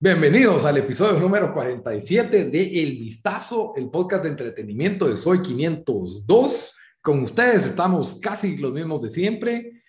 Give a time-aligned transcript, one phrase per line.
[0.00, 6.74] Bienvenidos al episodio número 47 de El Vistazo, el podcast de entretenimiento de Soy 502.
[7.00, 9.82] Con ustedes estamos casi los mismos de siempre.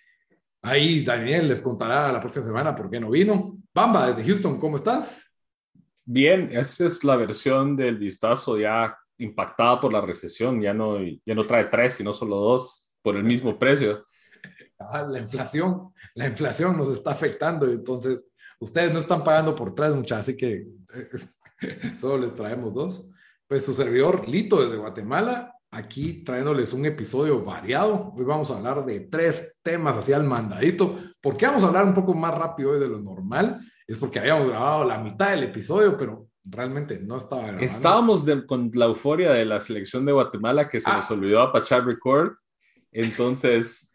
[0.62, 3.58] Ahí Daniel les contará la próxima semana por qué no vino.
[3.74, 5.30] Bamba, desde Houston, ¿cómo estás?
[6.04, 10.62] Bien, esa es la versión del Vistazo ya impactada por la recesión.
[10.62, 14.04] Ya no, ya no trae tres, sino solo dos por el mismo precio.
[14.78, 19.94] Ah, la inflación, la inflación nos está afectando, entonces Ustedes no están pagando por tres,
[19.94, 20.66] muchachos, así que
[22.00, 23.10] solo les traemos dos.
[23.46, 28.12] Pues su servidor Lito desde Guatemala, aquí trayéndoles un episodio variado.
[28.16, 30.96] Hoy vamos a hablar de tres temas así al mandadito.
[31.20, 33.60] ¿Por qué vamos a hablar un poco más rápido hoy de lo normal?
[33.86, 37.64] Es porque habíamos grabado la mitad del episodio, pero realmente no estaba grabando.
[37.64, 41.14] Estábamos con la euforia de la selección de Guatemala que se nos ah.
[41.14, 42.32] olvidó apachar record.
[42.96, 43.92] Entonces,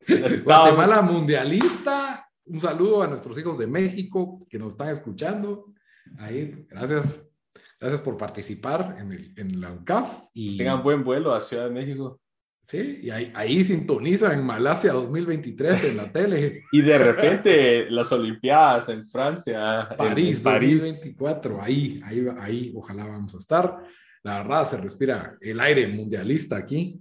[0.44, 5.72] Guatemala mundialista un saludo a nuestros hijos de México que nos están escuchando.
[6.18, 7.24] Ahí, gracias.
[7.80, 10.24] Gracias por participar en, el, en la UCAF.
[10.32, 12.20] Y, Tengan buen vuelo a Ciudad de México.
[12.62, 16.62] Sí, y ahí, ahí sintoniza en Malasia 2023 en la tele.
[16.72, 19.88] y de repente las Olimpiadas en Francia.
[19.98, 20.80] París, en, París.
[20.80, 23.82] 2024, ahí, ahí, ahí, ojalá vamos a estar.
[24.22, 26.98] La verdad, se respira el aire mundialista aquí.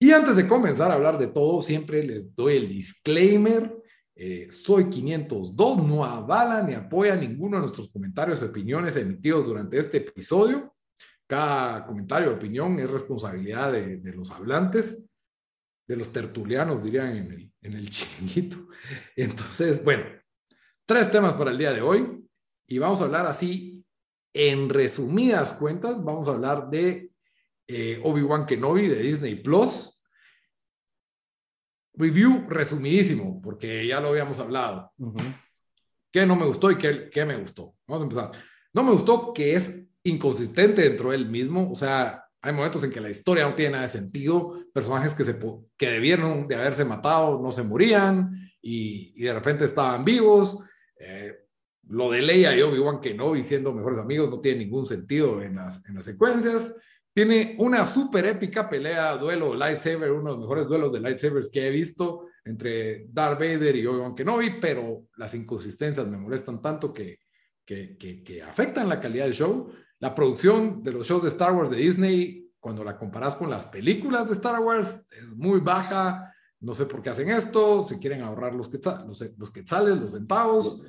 [0.00, 3.80] Y antes de comenzar a hablar de todo, siempre les doy el disclaimer
[4.22, 9.78] eh, soy 502 no avala ni apoya ninguno de nuestros comentarios o opiniones emitidos durante
[9.78, 10.74] este episodio.
[11.26, 15.02] Cada comentario o opinión es responsabilidad de, los hablantes,
[15.88, 18.68] de los tertulianos, dirían en el, en el chinguito.
[19.16, 20.04] Entonces, bueno,
[20.84, 22.22] tres temas para el día de hoy
[22.66, 23.82] y vamos a hablar así,
[24.34, 27.10] en resumidas cuentas, vamos a hablar de
[27.66, 29.89] eh, Obi-Wan Kenobi de Disney Plus
[32.00, 34.92] Review resumidísimo, porque ya lo habíamos hablado.
[36.10, 37.76] ¿Qué no me gustó y qué, qué me gustó?
[37.86, 38.44] Vamos a empezar.
[38.72, 42.90] No me gustó que es inconsistente dentro de él mismo, o sea, hay momentos en
[42.90, 45.38] que la historia no tiene nada de sentido, personajes que, se,
[45.76, 48.30] que debieron de haberse matado no se morían
[48.62, 50.58] y, y de repente estaban vivos.
[50.96, 51.34] Eh,
[51.88, 55.86] lo de Leia y Obi-Wan Kenobi siendo mejores amigos no tiene ningún sentido en las,
[55.86, 56.74] en las secuencias.
[57.20, 61.68] Tiene una súper épica pelea, duelo lightsaber, uno de los mejores duelos de lightsabers que
[61.68, 67.18] he visto entre Darth Vader y Obi-Wan Kenobi, pero las inconsistencias me molestan tanto que,
[67.62, 69.70] que, que, afectan la calidad del show.
[69.98, 73.66] La producción de los shows de Star Wars de Disney, cuando la comparas con las
[73.66, 76.34] películas de Star Wars, es muy baja.
[76.60, 80.14] No sé por qué hacen esto, si quieren ahorrar los, quetzales, los, los, quetzales, los
[80.14, 80.80] centavos.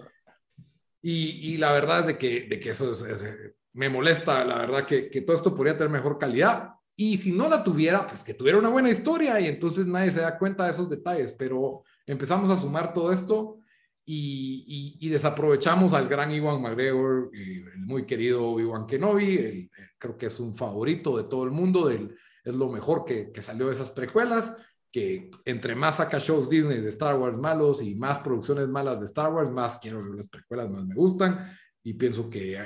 [1.01, 3.25] Y, y, la verdad es de que, de que eso es, es
[3.73, 6.71] me molesta, la verdad, que, todo esto podría tener mejor calidad.
[6.95, 10.21] Y si no la tuviera, pues que tuviera una buena historia y entonces nadie se
[10.21, 11.33] da cuenta de esos detalles.
[11.33, 13.59] Pero empezamos a sumar todo esto
[14.05, 19.35] y, desaprovechamos al gran Iwan McGregor, eh, el muy querido Iwan Kenobi.
[19.35, 23.31] Eh, creo que es un favorito de todo el mundo, del, es lo mejor que,
[23.31, 24.53] que salió de esas precuelas
[24.91, 29.05] que entre más saca shows Disney de Star Wars malos y más producciones malas de
[29.05, 31.57] Star Wars, más quiero ver las precuelas, más me gustan.
[31.83, 32.57] Y pienso que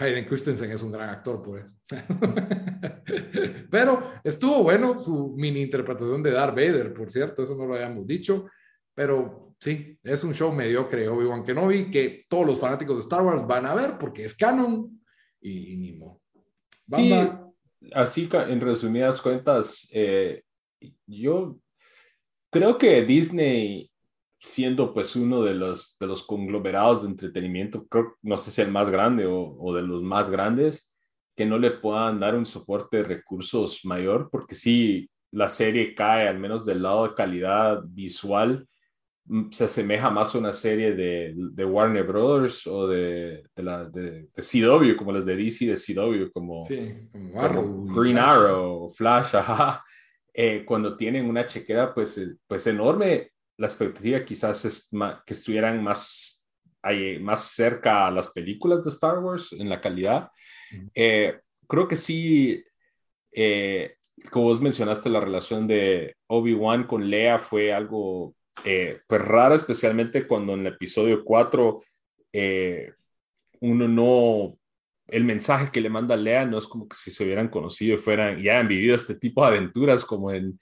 [0.00, 1.68] Hayden Christensen es un gran actor, por eso.
[3.70, 8.06] pero estuvo bueno su mini interpretación de Darth Vader, por cierto, eso no lo habíamos
[8.06, 8.46] dicho.
[8.94, 13.46] Pero sí, es un show mediocre, Obi-Wan Kenobi, que todos los fanáticos de Star Wars
[13.46, 15.02] van a ver porque es canon
[15.40, 16.20] y, ni modo.
[16.86, 17.12] Sí,
[17.92, 20.42] así en resumidas cuentas, eh,
[21.06, 21.58] yo
[22.50, 23.89] creo que Disney
[24.40, 28.70] siendo pues uno de los, de los conglomerados de entretenimiento, creo, no sé si el
[28.70, 30.90] más grande o, o, de los más grandes,
[31.36, 36.26] que no le puedan dar un soporte de recursos mayor, porque si la serie cae,
[36.26, 38.66] al menos del lado de calidad visual,
[39.26, 43.84] mm, se asemeja más a una serie de, de Warner Brothers o de, de, la,
[43.84, 49.84] de, CW, como las de DC de CW, como, sí, como, Green Arrow, Flash, ajá.
[50.32, 54.88] Eh, cuando tienen una chequera pues, eh, pues enorme, la expectativa quizás es
[55.26, 56.46] que estuvieran más,
[57.20, 60.30] más cerca a las películas de Star Wars en la calidad.
[60.94, 62.64] Eh, creo que sí,
[63.30, 63.96] eh,
[64.30, 68.34] como vos mencionaste, la relación de Obi-Wan con Leia fue algo
[68.64, 71.82] eh, pues raro, especialmente cuando en el episodio 4
[73.62, 74.58] uno no,
[75.06, 77.98] el mensaje que le manda Leia no es como que si se hubieran conocido y
[77.98, 80.58] fueran, y hayan vivido este tipo de aventuras como en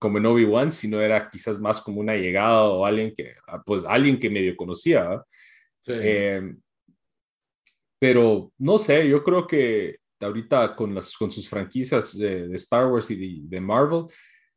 [0.00, 3.84] como en Obi-Wan, sino era quizás más como una llegada o alguien que, ah, pues
[3.84, 5.22] alguien que medio conocía.
[5.86, 6.54] Eh,
[7.98, 13.10] pero no sé, yo creo que ahorita con, las, con sus franquicias de, Star Wars
[13.10, 14.06] y de, Marvel,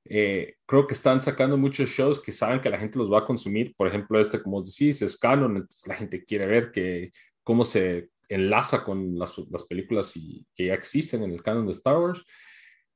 [0.06, 3.26] eh, creo que están sacando muchos shows que saben que la gente los va a
[3.26, 3.76] consumir.
[3.76, 7.12] Por ejemplo, este, como decís, es canon, la gente quiere ver que,
[7.44, 11.74] cómo se enlaza con las, las películas y, que ya existen en el canon de
[11.74, 12.24] Star Wars.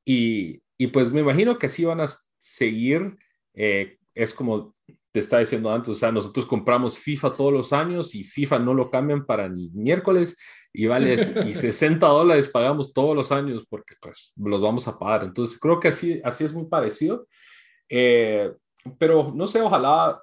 [0.05, 3.17] Y, y pues me imagino que así van a seguir.
[3.53, 4.75] Eh, es como
[5.11, 8.73] te estaba diciendo antes, o sea, nosotros compramos FIFA todos los años y FIFA no
[8.73, 10.37] lo cambian para ni miércoles
[10.71, 15.23] y vale y 60 dólares pagamos todos los años porque pues los vamos a pagar.
[15.23, 17.27] Entonces creo que así, así es muy parecido.
[17.89, 18.51] Eh,
[18.99, 20.21] pero no sé, ojalá,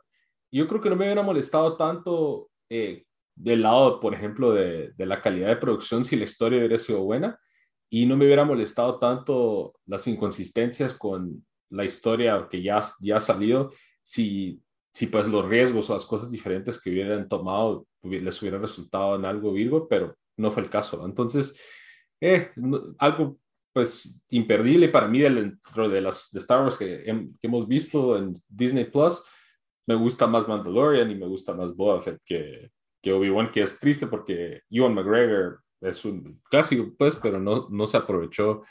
[0.52, 5.06] yo creo que no me hubiera molestado tanto eh, del lado, por ejemplo, de, de,
[5.06, 7.38] la calidad de producción si la historia hubiera sido buena
[7.90, 13.70] y no me hubiera molestado tanto las inconsistencias con la historia que ya, ya salió
[14.02, 14.62] si
[14.94, 19.24] si pues los riesgos o las cosas diferentes que hubieran tomado les hubiera resultado en
[19.24, 21.04] algo Virgo, pero no fue el caso.
[21.04, 21.58] Entonces,
[22.20, 22.50] eh,
[22.98, 23.38] algo
[23.72, 27.02] pues imperdible para mí dentro de las de Star Wars que,
[27.42, 29.20] hemos visto en Disney Plus.
[29.86, 32.70] Me gusta más Mandalorian y me gusta más Boba Fett que,
[33.02, 37.86] que Obi-Wan, que es triste porque Ewan McGregor es un clásico, pues, pero no, no
[37.86, 38.62] se aprovechó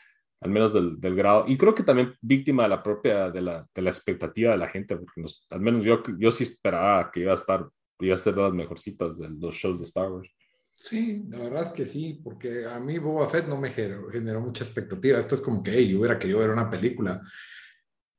[0.43, 1.45] al menos del, del, grado.
[1.47, 4.67] Y creo que también víctima de la propia, de la, de la expectativa de la
[4.67, 7.67] gente, porque al menos yo, yo sí esperaba que iba a estar,
[7.99, 10.29] iba a ser de las mejorcitas de los shows de Star Wars.
[10.75, 14.41] Sí, la verdad es que sí, porque a mí Boba Fett no me generó, generó
[14.41, 15.17] mucha expectativa.
[15.17, 17.21] Esto es como que hey, yo hubiera querido ver una película.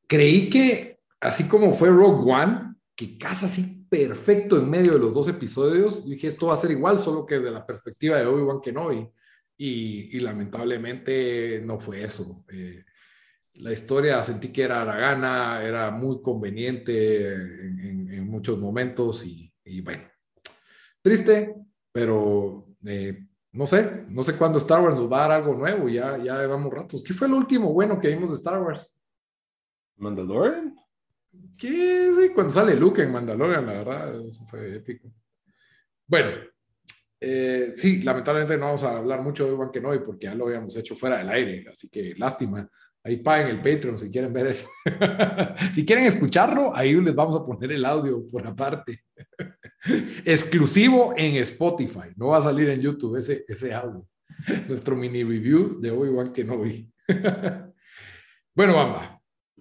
[0.06, 5.12] Creí que, así como fue Rogue One, que casa así perfecto en medio de los
[5.12, 8.60] dos episodios, dije esto va a ser igual, solo que de la perspectiva de Obi-Wan
[8.60, 9.08] Kenobi
[9.56, 12.44] y, lamentablemente no fue eso.
[12.48, 12.84] Eh,
[13.54, 20.02] la historia sentí que era aragana, era muy conveniente en, muchos momentos y, bueno,
[21.00, 21.54] triste,
[21.92, 25.88] pero eh, no sé, no sé cuándo Star Wars nos va a dar algo nuevo,
[25.88, 27.02] ya, ya llevamos ratos.
[27.06, 28.92] ¿Qué fue el último bueno que vimos de Star Wars?
[29.96, 30.76] Mandalorian.
[31.56, 32.32] ¿Qué?
[32.34, 35.08] cuando sale Luke en Mandalorian, la verdad, eso fue épico.
[36.06, 36.30] Bueno,
[37.20, 40.76] eh, sí, lamentablemente no vamos a hablar mucho de Obi-Wan Kenobi porque ya lo habíamos
[40.76, 42.68] hecho fuera del aire, así que lástima.
[43.06, 44.66] Ahí paguen el Patreon si quieren ver eso.
[45.74, 49.04] si quieren escucharlo, ahí les vamos a poner el audio por aparte.
[50.24, 52.08] Exclusivo en Spotify.
[52.16, 54.06] No va a salir en YouTube ese, ese audio.
[54.68, 56.90] Nuestro mini review de Obi-Wan Kenobi.
[58.54, 59.20] bueno, Bamba,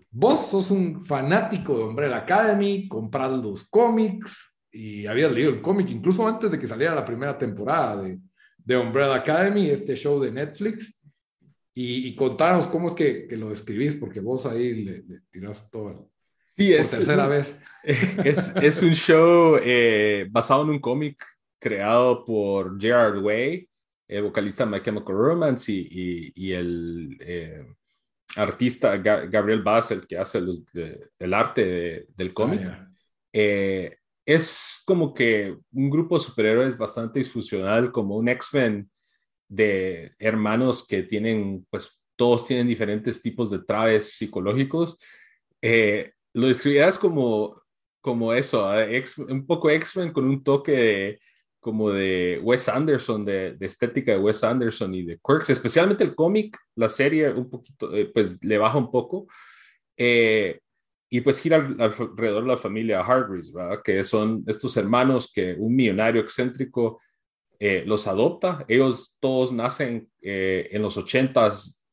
[0.10, 5.90] vos sos un fanático de Umbrella Academy, comprad los cómics, y habías leído el cómic
[5.92, 8.20] incluso antes de que saliera la primera temporada de,
[8.58, 11.00] de Umbrella Academy, este show de Netflix.
[11.76, 16.10] Y, y contanos cómo es que, que, lo describís, porque vos ahí le, tirás todo.
[16.56, 17.60] Sí, por es tercera vez.
[17.84, 21.22] Es, es un show eh, basado en un cómic
[21.60, 23.70] creado por Gerard Way,
[24.08, 27.66] el vocalista de My Chemical Romance y, y, el eh,
[28.38, 32.62] artista Gabriel Basel, que hace los, el arte del cómic.
[32.66, 32.90] Ah,
[33.34, 38.90] eh, es como que un grupo de superhéroes bastante disfuncional, como un X-Men
[39.48, 44.98] de hermanos que tienen, pues todos tienen diferentes tipos de traves psicológicos.
[45.62, 47.62] Eh, lo describirás como,
[48.02, 49.04] como eso, ¿eh?
[49.30, 51.20] un poco X-Men con un toque
[51.64, 56.58] como de Wes Anderson, de, estética de Wes Anderson y de Quirks, especialmente el cómic,
[56.76, 59.28] la serie un poquito, eh, pues le baja un poco.
[59.96, 60.60] Eh,
[61.14, 63.84] y pues gira alrededor de la familia Hargreaves, ¿verdad?
[63.84, 67.00] Que son estos hermanos que un millonario excéntrico
[67.60, 68.66] eh, los adopta.
[68.68, 71.86] Ellos todos nacen eh, en los ochentas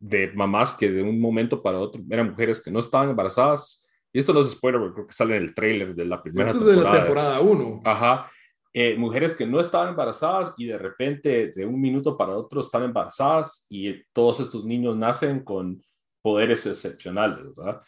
[0.00, 3.88] de mamás que de un momento para otro eran mujeres que no estaban embarazadas.
[4.12, 6.64] Y esto no es spoiler, creo que sale en el trailer de la primera esto
[6.64, 6.90] temporada.
[6.90, 7.82] de la temporada 1.
[7.84, 8.32] Ajá.
[8.74, 12.82] Eh, mujeres que no estaban embarazadas y de repente de un minuto para otro están
[12.82, 15.80] embarazadas y todos estos niños nacen con
[16.20, 17.80] poderes excepcionales, ¿verdad?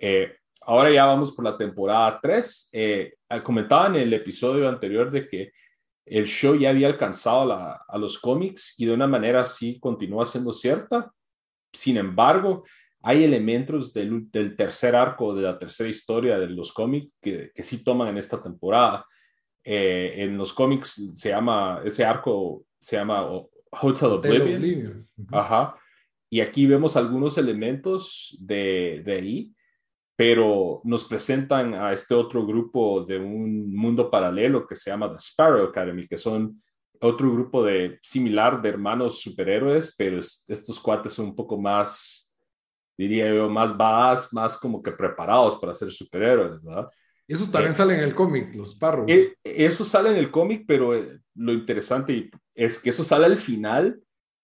[0.00, 2.70] Eh, ahora ya vamos por la temporada 3.
[2.72, 5.52] Eh, comentaba en el episodio anterior de que
[6.06, 10.52] el show ya había alcanzado a los cómics y de una manera así continúa siendo
[10.52, 11.12] cierta.
[11.72, 12.64] Sin embargo,
[13.02, 17.84] hay elementos del, tercer arco, de la tercera historia de los cómics que, que sí
[17.84, 19.06] toman en esta temporada.
[19.64, 25.06] Eh, en los cómics se llama, ese arco se llama Hotel Oblivion.
[25.30, 25.76] Ajá.
[26.30, 29.54] Y aquí vemos algunos elementos de, de ahí
[30.18, 35.18] pero nos presentan a este otro grupo de un mundo paralelo que se llama The
[35.20, 36.60] Sparrow Academy, que son
[37.00, 42.36] otro grupo de similar de hermanos superhéroes, pero estos cuates son un poco más,
[42.98, 46.88] diría yo, más badass, más como que preparados para ser superhéroes, ¿verdad?
[47.28, 49.04] Eso también eh, sale en el cómic, los Sparrow.
[49.06, 53.38] Eh, eso sale en el cómic, pero eh, lo interesante es que eso sale al
[53.38, 54.02] final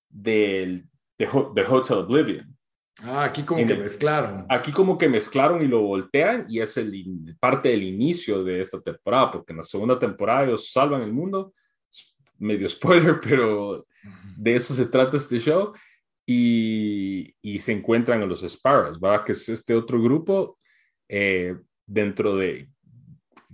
[0.08, 0.86] del,
[1.18, 2.53] de, de Hotel Oblivion.
[3.02, 4.46] Ah, aquí como que mezclaron.
[4.48, 8.80] Aquí como que mezclaron y lo voltean y es el, parte del inicio de esta
[8.80, 11.54] temporada, porque en la segunda temporada ellos salvan el mundo,
[12.38, 13.86] medio spoiler, pero
[14.36, 15.72] de eso se trata este show,
[16.26, 19.24] y, y se encuentran en los Sparrows, ¿verdad?
[19.24, 20.58] Que es este otro grupo
[21.08, 22.68] eh, dentro de...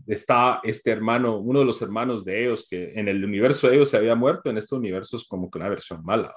[0.07, 3.91] Está este hermano, uno de los hermanos de ellos, que en el universo de ellos
[3.91, 6.35] se había muerto, en este universo es como que una versión mala.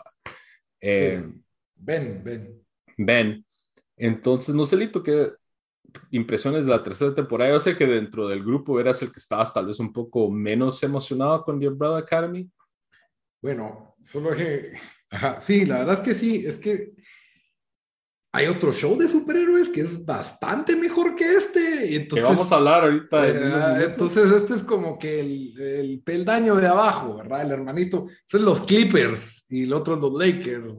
[0.80, 1.24] Eh,
[1.76, 2.63] ben, Ben.
[3.06, 3.46] Ben.
[3.98, 5.32] Entonces, no sé, Lito, qué
[6.12, 7.52] impresiones de la tercera temporada.
[7.52, 10.82] Yo sé que dentro del grupo eras el que estabas tal vez un poco menos
[10.84, 12.50] emocionado con The Umbrella Academy.
[13.42, 14.74] Bueno, solo que,
[15.42, 16.94] sí, la verdad es que sí, es que
[18.36, 21.96] hay otro show de superhéroes que es bastante mejor que este.
[21.96, 23.30] Entonces, que vamos a hablar ahorita.
[23.30, 27.44] Eh, entonces, este es como que el, el, peldaño de abajo, ¿verdad?
[27.44, 28.08] El hermanito.
[28.26, 30.74] Son los Clippers y el otro los Lakers.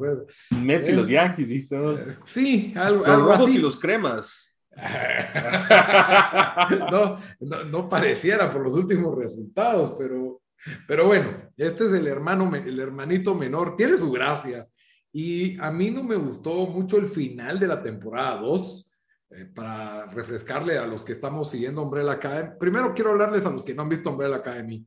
[0.50, 1.76] Mets y los Yankees, ¿viste?
[1.76, 4.50] Eh, sí, algo, los rojos y los cremas.
[6.90, 10.42] no, no, no, pareciera por los últimos resultados, pero,
[10.88, 13.76] pero bueno, este es el hermano, el hermanito menor.
[13.76, 14.66] Tiene su gracia
[15.14, 18.90] y a mí no me gustó mucho el final de la temporada 2.
[19.30, 22.50] Eh, para refrescarle a los que estamos siguiendo Umbrella Academy.
[22.58, 24.86] Primero quiero hablarles a los que no han visto Umbrella Academy.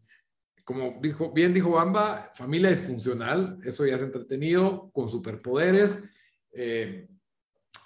[0.63, 6.01] Como dijo, bien dijo Bamba, familia disfuncional, eso ya es entretenido, con superpoderes.
[6.51, 7.07] Eh,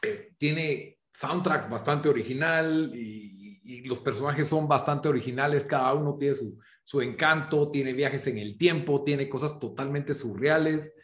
[0.04, 6.36] eh, tiene soundtrack bastante original y, y, los personajes son bastante originales, cada uno tiene
[6.36, 10.96] su, su encanto, tiene viajes en el tiempo, tiene cosas totalmente surreales.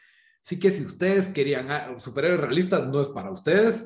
[0.48, 3.86] Así que si ustedes querían ah, superhéroes realistas, no es para ustedes.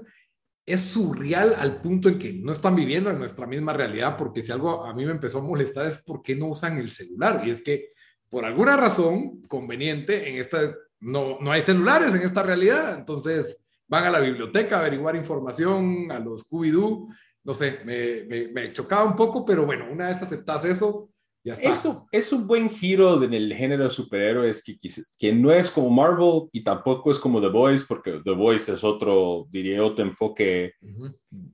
[0.63, 4.51] Es surreal al punto en que no están viviendo en nuestra misma realidad, porque si
[4.51, 7.41] algo a mí me empezó a molestar es por qué no usan el celular.
[7.43, 7.93] Y es que
[8.29, 12.95] por alguna razón conveniente, en esta, no, no hay celulares en esta realidad.
[12.95, 17.07] Entonces van a la biblioteca a averiguar información, a los Scooby-Doo.
[17.43, 21.09] No sé, me, me, me, chocaba un poco, pero bueno, una vez aceptas eso,
[21.43, 24.77] eso es un buen giro en el género de superhéroes que,
[25.17, 28.83] que no es como Marvel y tampoco es como The Boys, porque The Boys es
[28.83, 30.75] otro, diría, otro enfoque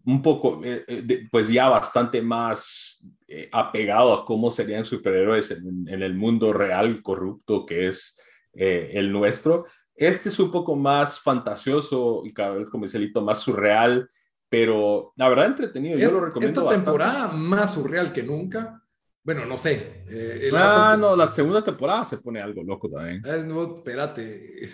[0.04, 5.88] un poco, eh, eh, pues ya bastante más eh, apegado a cómo serían superhéroes en,
[5.88, 8.20] el mundo real corrupto que es
[8.54, 9.66] el nuestro.
[9.96, 14.10] Este es un poco más fantasioso y cada vez, como dice Lito, más surreal,
[14.50, 15.98] pero la verdad entretenido.
[15.98, 16.62] Yo lo recomiendo.
[16.62, 18.84] Esta temporada más surreal que nunca
[19.28, 20.04] bueno, no sé.
[20.08, 23.22] Eh, ah, no, la segunda temporada se pone algo loco también.
[23.26, 24.66] Eh, no, espérate.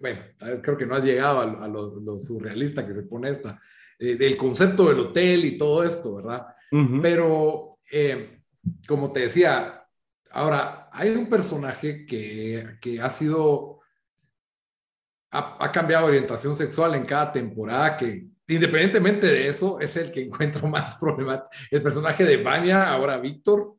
[0.00, 0.22] Bueno,
[0.62, 3.60] creo que no has llegado a, lo, surrealista que se pone esta.
[3.98, 6.46] Eh, del concepto del hotel y todo esto, ¿verdad?
[7.02, 7.80] Pero,
[8.86, 9.84] como te decía,
[10.30, 13.80] ahora, hay un personaje que, que ha sido,
[15.32, 20.22] ha, ha, cambiado orientación sexual en cada temporada, que independientemente de eso, es el que
[20.24, 21.50] encuentro más problemático.
[21.70, 23.77] El personaje de Baña, ahora Víctor,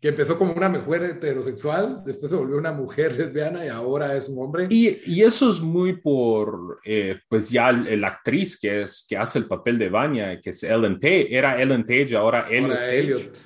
[0.00, 4.28] que empezó como una mujer heterosexual, después se volvió una mujer lesbiana y ahora es
[4.28, 4.66] un hombre.
[4.68, 9.38] Y, y eso es muy por, eh, pues ya la actriz que, es, que hace
[9.38, 13.38] el papel de Vanya, que es Ellen Page, era Ellen Page, ahora, Elliot,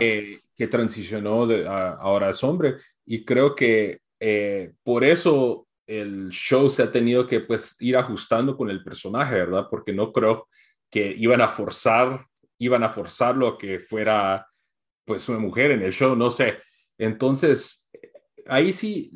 [0.00, 2.76] eh, que transicionó, de, ahora es hombre.
[3.06, 8.56] Y creo que eh, por eso el show se ha tenido que pues ir ajustando
[8.56, 9.66] con el personaje, ¿verdad?
[9.70, 10.48] Porque no creo
[10.90, 12.26] que iban a forzar,
[12.58, 14.46] iban a forzarlo a que fuera
[15.12, 16.54] pues una mujer en el show, no sé.
[16.96, 17.90] Entonces,
[18.46, 19.12] ahí sí,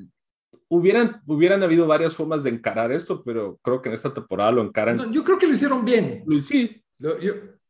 [0.68, 4.62] hubieran, hubieran habido varias formas de encarar esto, pero creo que en esta temporada lo
[4.62, 5.10] encaran.
[5.10, 6.22] yo creo que lo hicieron bien.
[6.42, 6.84] Sí.
[6.98, 7.16] Lo,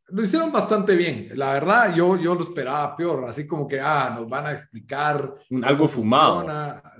[0.09, 1.29] lo hicieron bastante bien.
[1.35, 5.33] La verdad, yo, yo lo esperaba peor, así como que, ah, nos van a explicar.
[5.63, 6.45] Algo fumado.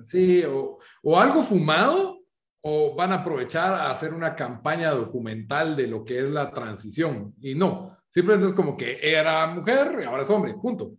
[0.01, 2.19] Sí, o, o algo fumado,
[2.61, 7.33] o van a aprovechar a hacer una campaña documental de lo que es la transición.
[7.41, 10.93] Y no, simplemente es como que era mujer y ahora es hombre, punto.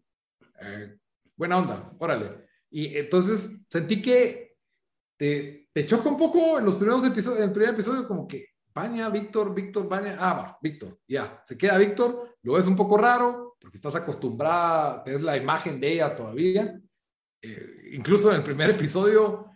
[0.60, 0.96] Eh,
[1.36, 2.48] buena onda, órale.
[2.70, 4.56] Y entonces sentí que
[5.16, 8.46] te, te choca un poco en los primeros episodios, en el primer episodio, como que
[8.74, 12.96] Baña, Víctor, Víctor, Baña, ah, va, Víctor, ya, se queda Víctor, lo ves un poco
[12.96, 16.80] raro, porque estás acostumbrada, tienes la imagen de ella todavía.
[17.42, 19.46] Eh, incluso en el primer episodio,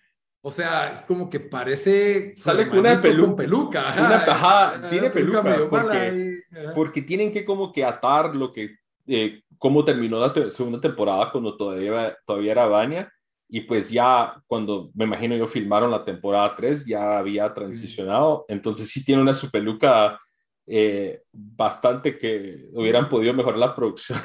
[0.41, 2.35] o sea, es como que parece.
[2.35, 3.37] Sale con una peluca.
[3.37, 5.69] peluca ajá, tiene peluca.
[5.71, 6.43] porque,
[6.75, 11.57] porque, tienen que como que atar lo que eh, cómo terminó la segunda temporada cuando
[11.57, 13.13] todavía, todavía era Vania.
[13.49, 18.45] Y pues ya cuando, me imagino yo, filmaron la temporada 3, ya había transicionado.
[18.49, 20.19] Entonces sí tiene una su peluca
[20.67, 24.19] eh, bastante que hubieran podido mejorar la producción.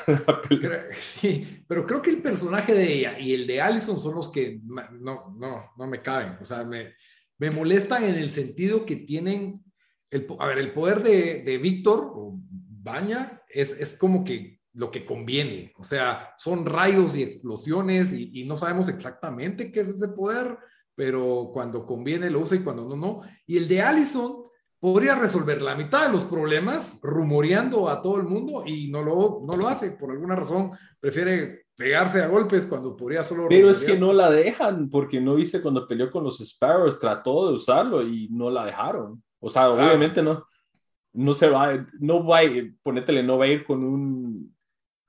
[0.93, 4.59] sí, pero creo que el personaje de ella y el de Allison son los que
[4.63, 6.35] no, no, no me caben.
[6.41, 6.95] O sea, me,
[7.37, 9.63] me molestan en el sentido que tienen
[10.09, 14.91] el, a ver, el poder de, de Víctor o Baña es, es como que lo
[14.91, 15.73] que conviene.
[15.77, 20.55] O sea, son rayos y explosiones y, y, no sabemos exactamente qué es ese poder,
[20.93, 23.21] pero cuando conviene lo usa y cuando no, no.
[23.47, 24.43] Y el de Allison
[24.79, 29.41] podría resolver la mitad de los problemas rumoreando a todo el mundo y no lo,
[29.47, 29.91] no lo hace.
[29.91, 33.47] Por alguna razón prefiere pegarse a golpes cuando podría solo...
[33.49, 37.47] Pero es que no la dejan, porque no viste cuando peleó con los Sparrows, trató
[37.47, 39.23] de usarlo y no la dejaron.
[39.39, 40.45] O sea, obviamente no,
[41.13, 42.41] no se va, no va,
[42.83, 44.56] ponétele, no va a ir con un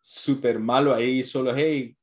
[0.00, 1.96] súper malo ahí, solo, hey,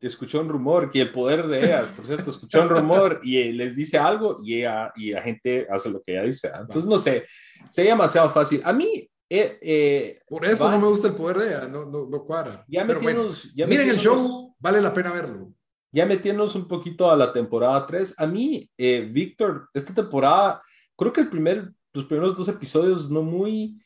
[0.00, 3.76] escuchó un rumor, que el poder de ellas, por cierto, escuchó un rumor y les
[3.76, 6.48] dice algo y, ella, y la gente hace lo que ella dice.
[6.48, 7.26] Entonces, no sé,
[7.70, 8.60] sería demasiado fácil.
[8.64, 9.08] A mí...
[9.28, 12.64] Eh, eh, por eso no me gusta el poder de ella, no, no, no cuadra.
[12.68, 15.52] Ya metimos, ya miren el show, vale la pena verlo.
[15.90, 20.62] Ya metiéndonos un poquito a la temporada 3, a mí, eh, Víctor, esta temporada,
[20.96, 23.82] creo que el primer, los primeros dos episodios no muy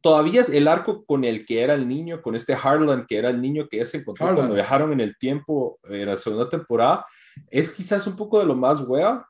[0.00, 3.30] todavía es el arco con el que era el niño, con este Harlan, que era
[3.30, 7.06] el niño que se encontró cuando viajaron en el tiempo en la segunda temporada,
[7.50, 9.26] es quizás un poco de lo más wea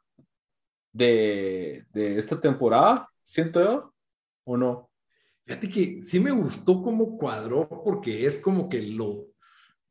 [0.93, 3.95] de, de esta temporada, siento yo,
[4.45, 4.91] ¿o no?
[5.45, 9.29] Fíjate que sí me gustó cómo cuadró, porque es como que lo,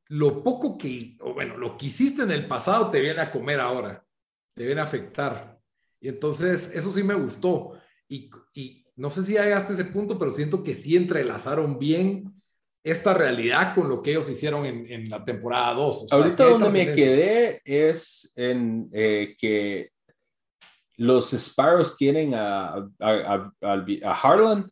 [0.09, 3.59] lo poco que, o bueno, lo que hiciste en el pasado te viene a comer
[3.59, 4.05] ahora,
[4.53, 5.59] te viene a afectar.
[5.99, 7.73] Y entonces, eso sí me gustó.
[8.07, 12.33] Y, y no sé si llegaste a ese punto, pero siento que sí entrelazaron bien
[12.83, 16.07] esta realidad con lo que ellos hicieron en, la temporada 2.
[16.11, 19.91] Ahorita donde me quedé es en eh, que
[20.95, 24.71] los Sparrows quieren a, a, Harlan,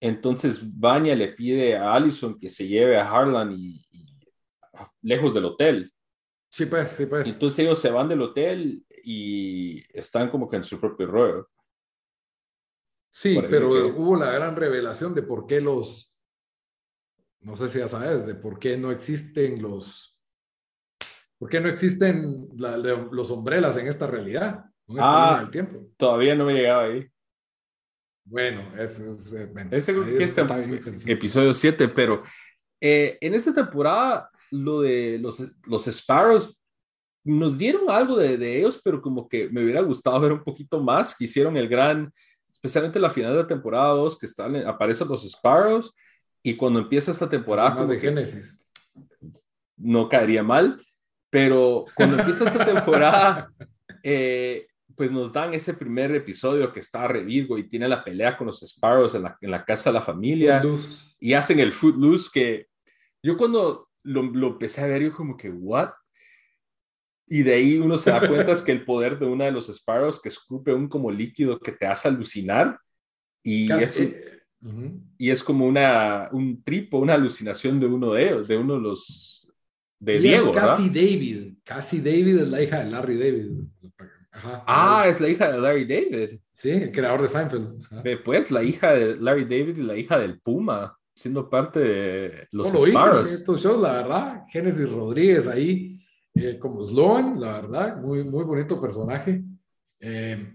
[0.00, 3.80] entonces Vanya le pide a Allison que se lleve a Harlan y,
[5.02, 5.92] lejos del hotel.
[6.50, 7.28] Sí, pues, sí, pues.
[7.28, 11.48] Entonces ellos se van del hotel y están como que en su propio rollo.
[13.10, 16.14] Sí, pero hubo la gran revelación de por qué los,
[17.40, 20.16] no sé si ya sabes, de por qué no existen los,
[21.38, 24.64] por qué no existen los sombrelas en esta realidad.
[24.86, 25.88] En esta ah, del tiempo.
[25.96, 27.06] todavía no me llegaba ahí.
[28.24, 32.22] Bueno, ese es, eh, ese es episodio 7, pero
[32.80, 36.56] eh, en esta temporada lo de los, los Sparrows
[37.24, 40.80] nos dieron algo de, de, ellos, pero como que me hubiera gustado ver un poquito
[40.80, 42.12] más, que hicieron el gran
[42.62, 45.94] especialmente la final de temporada 2, que están, aparecen los Sparrows,
[46.42, 47.86] y cuando empieza esta temporada...
[47.86, 48.62] de Génesis.
[49.78, 50.84] No caería mal,
[51.30, 53.50] pero cuando empieza esta temporada,
[54.02, 58.48] eh, pues nos dan ese primer episodio que está Revirgo y tiene la pelea con
[58.48, 60.62] los Sparrows en la, en la casa de la familia,
[61.18, 62.66] y hacen el Footloose que
[63.22, 65.90] yo cuando lo, lo empecé a ver, yo como que, ¿what?
[67.32, 69.68] Y de ahí uno se da cuenta es que el poder de una de los
[69.68, 72.76] Sparrows que escupe un como líquido que te hace alucinar
[73.40, 74.00] y, es,
[75.16, 78.80] y es como una, un tripo, una alucinación de uno de ellos, de uno de
[78.80, 79.48] los
[80.00, 80.50] de Diego.
[80.50, 81.54] Es Cassie David.
[81.62, 83.50] Cassie David es la hija de Larry David.
[84.66, 86.40] ah, es la hija de Larry David.
[86.52, 88.24] Sí, el creador de Seinfeld.
[88.24, 92.72] Pues la hija de Larry David y la hija del Puma, siendo parte de los
[92.72, 93.64] Sparrows.
[93.80, 94.42] la verdad.
[94.48, 95.99] Génesis Rodríguez ahí
[96.40, 99.42] eh, como Sloan, la verdad, muy, muy bonito personaje.
[99.98, 100.54] Eh,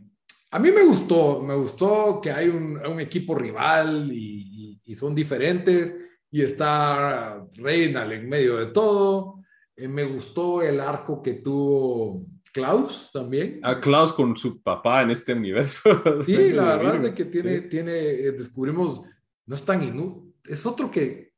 [0.51, 5.13] a mí me gustó, me gustó que hay un, un equipo rival y, y, son
[5.13, 5.95] diferentes
[6.31, 9.41] y está Reynal en medio de todo.
[9.75, 12.21] Eh, me gustó el arco que tuvo
[12.51, 13.59] Klaus también.
[13.61, 15.81] A Klaus con su papá en este universo.
[16.25, 19.01] Sí, la verdad es que tiene, tiene, descubrimos,
[19.45, 21.34] no es tan inútil, es otro que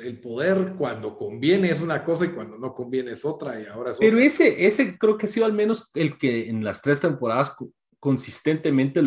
[0.00, 3.92] el poder cuando conviene es una cosa y cuando no conviene es otra y ahora
[3.92, 7.00] es Pero ese, ese creo que ha sido al menos el que en las tres
[7.00, 7.54] temporadas
[8.00, 9.02] consistentemente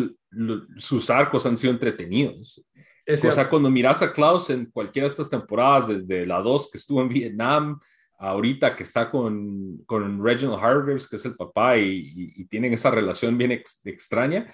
[0.76, 2.64] sus arcos han sido entretenidos.
[3.06, 6.78] o sea, cuando miras a Klaus en cualquiera de estas temporadas, desde la 2 que
[6.78, 7.80] estuvo en Vietnam,
[8.18, 13.36] ahorita que está con, con Reginald Hargreaves, que es el papá, y, tienen esa relación
[13.36, 13.52] bien
[13.84, 14.52] extraña,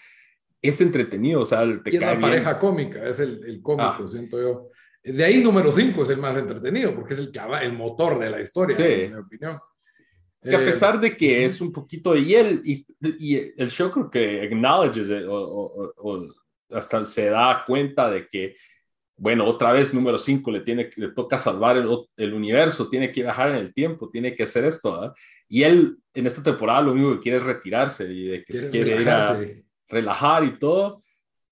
[0.62, 1.40] es entretenido.
[1.42, 4.08] O sea, te y es la pareja cómica, es el, el cómico, ah.
[4.08, 4.70] siento yo.
[5.02, 8.30] De ahí número 5 es el más entretenido, porque es el, que, el motor de
[8.30, 9.58] la historia, en mi opinión.
[10.42, 12.86] Que a pesar de que es un poquito, y él, y,
[13.18, 16.28] y el show creo que acknowledges o, o,
[16.70, 18.54] hasta se da cuenta de que,
[19.16, 23.22] bueno, otra vez número 5 le, tiene, le toca salvar el, el, universo, tiene que
[23.22, 25.12] viajar en el tiempo, tiene que hacer esto.
[25.48, 28.70] Y él en esta temporada lo único que quiere es retirarse y de que se
[28.70, 29.40] quiere ir a
[29.88, 31.02] relajar y todo.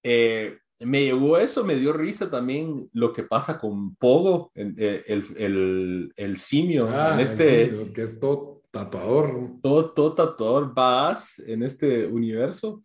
[0.03, 5.35] Eh, me llegó eso, me dio risa también lo que pasa con Pogo, eh, el,
[5.37, 7.93] el, el, simio, ah, en este...
[7.95, 9.61] que es todo tatuador.
[9.63, 12.83] Todo, todo tatuador, vas en este universo.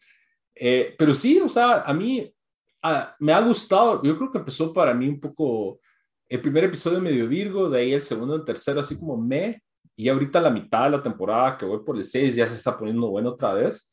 [0.55, 2.33] Eh, pero sí, o sea, a mí
[2.81, 5.81] ah, me ha gustado, yo creo que empezó para mí un poco,
[6.29, 9.61] el primer episodio medio Virgo, de ahí el segundo, el tercero, así como me,
[9.97, 12.77] y ahorita la mitad de la temporada que voy por el 6 ya se está
[12.77, 13.91] poniendo bueno otra vez.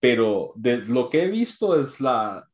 [0.00, 2.48] Pero de lo que he visto es la,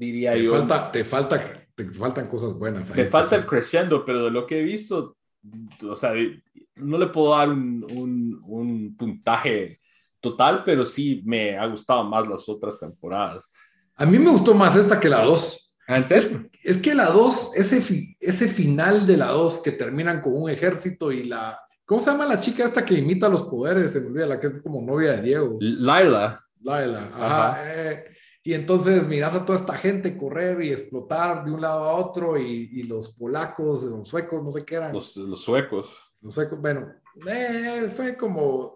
[0.00, 0.52] diría te yo.
[0.52, 1.40] Falta, te, falta,
[1.74, 2.90] te faltan cosas buenas.
[2.90, 5.16] Ahí, te falta el crescendo, pero de lo que he visto,
[5.88, 6.12] o sea,
[6.76, 9.80] no le puedo dar un, un, un puntaje
[10.20, 13.44] total, pero sí me ha gustado más las otras temporadas.
[13.96, 15.76] A mí me gustó más esta que la 2.
[15.88, 16.30] Es,
[16.64, 21.10] es, que la 2, ese, ese final de la 2 que terminan con un ejército
[21.10, 21.58] y la...
[21.84, 23.92] ¿Cómo se llama la chica esta que imita los poderes?
[23.92, 25.58] Se me olvida, la que es como novia de Diego.
[25.60, 26.40] Laila.
[26.62, 27.50] Laila, ajá.
[27.50, 27.74] ajá.
[27.74, 28.04] Eh,
[28.50, 32.36] y entonces miras a toda esta gente correr y explotar de un lado a otro
[32.36, 34.92] y, y los polacos, los suecos, no sé qué eran.
[34.92, 35.88] Los, los suecos.
[36.20, 36.84] Los suecos, bueno,
[37.28, 38.74] eh, fue como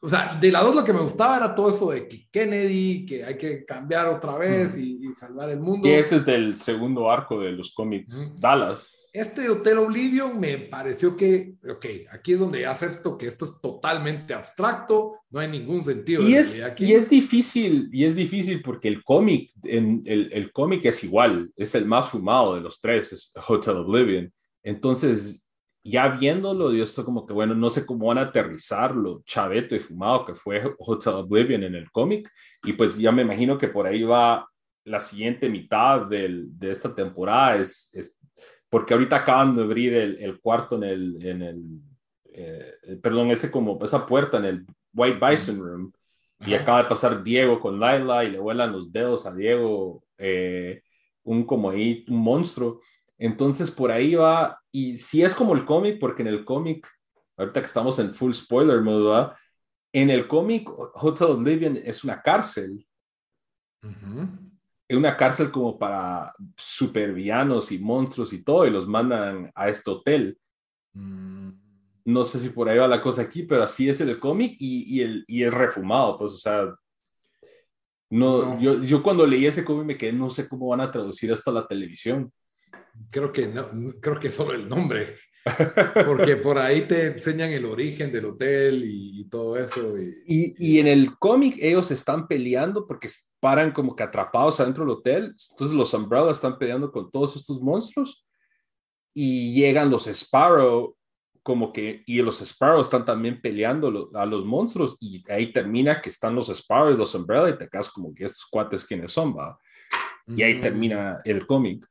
[0.00, 3.04] o sea, de la dos lo que me gustaba era todo eso de que Kennedy,
[3.04, 5.86] que hay que cambiar otra vez y, y salvar el mundo.
[5.86, 9.01] Y ese es del segundo arco de los cómics, Dallas.
[9.12, 14.32] Este Hotel Oblivion me pareció que, ok, aquí es donde acepto que esto es totalmente
[14.32, 16.26] abstracto, no hay ningún sentido.
[16.26, 16.86] Y, es, aquí.
[16.86, 21.74] y es difícil, y es difícil porque el cómic, el, el cómic es igual, es
[21.74, 24.32] el más fumado de los tres, es Hotel Oblivion.
[24.62, 25.42] Entonces,
[25.84, 29.74] ya viéndolo, yo estoy como que, bueno, no sé cómo van a aterrizar lo chaveto
[29.74, 32.30] y fumado que fue Hotel Oblivion en el cómic,
[32.64, 34.48] y pues ya me imagino que por ahí va
[34.84, 38.16] la siguiente mitad del, de esta temporada, es, es,
[38.72, 41.62] porque ahorita acaban de abrir el, el cuarto en el, en el
[42.32, 45.92] eh, perdón, ese como, esa puerta en el White Bison Room,
[46.40, 50.80] y acaba de pasar Diego con Laila y le vuelan los dedos a Diego, eh,
[51.22, 52.80] un como ahí, un monstruo,
[53.18, 56.88] entonces por ahí va, y si es como el cómic, porque en el cómic,
[57.36, 59.32] ahorita que estamos en full spoiler mode,
[59.92, 62.86] en el cómic Hotel Oblivion es una cárcel.
[63.82, 63.96] Es
[64.96, 70.38] una cárcel como para supervillanos y monstruos y todo, y los mandan a este hotel.
[70.92, 71.50] Mm.
[72.04, 74.96] No sé si por ahí va la cosa aquí, pero así es el cómic y,
[74.96, 76.74] y, el, y es refumado, pues, o sea,
[78.10, 78.60] no, no.
[78.60, 81.50] Yo, yo cuando leí ese cómic me quedé, no sé cómo van a traducir esto
[81.50, 82.32] a la televisión
[83.10, 83.68] creo que no,
[84.00, 85.16] creo que solo el nombre,
[86.06, 89.98] porque por ahí te enseñan el origen del hotel y, y todo eso.
[89.98, 93.08] Y, y, y, en el cómic ellos están peleando porque
[93.42, 97.60] paran como que atrapados adentro del hotel, entonces los Umbrella están peleando con todos estos
[97.60, 98.24] monstruos
[99.12, 100.96] y llegan los Sparrow
[101.42, 106.08] como que, y los Sparrow están también peleando a los monstruos y ahí termina que
[106.08, 109.36] están los Sparrow y los Umbrella y te quedas como que estos cuates quienes son,
[109.36, 109.58] va.
[110.28, 110.60] Y ahí mm.
[110.60, 111.84] termina el cómic.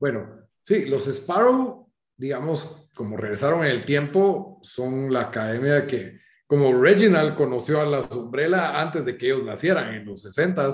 [0.00, 6.70] Bueno, sí, los Sparrow, digamos, como regresaron en el tiempo, son la academia que, como
[6.78, 10.68] Reginald conoció a la Umbrella antes de que ellos nacieran en los 60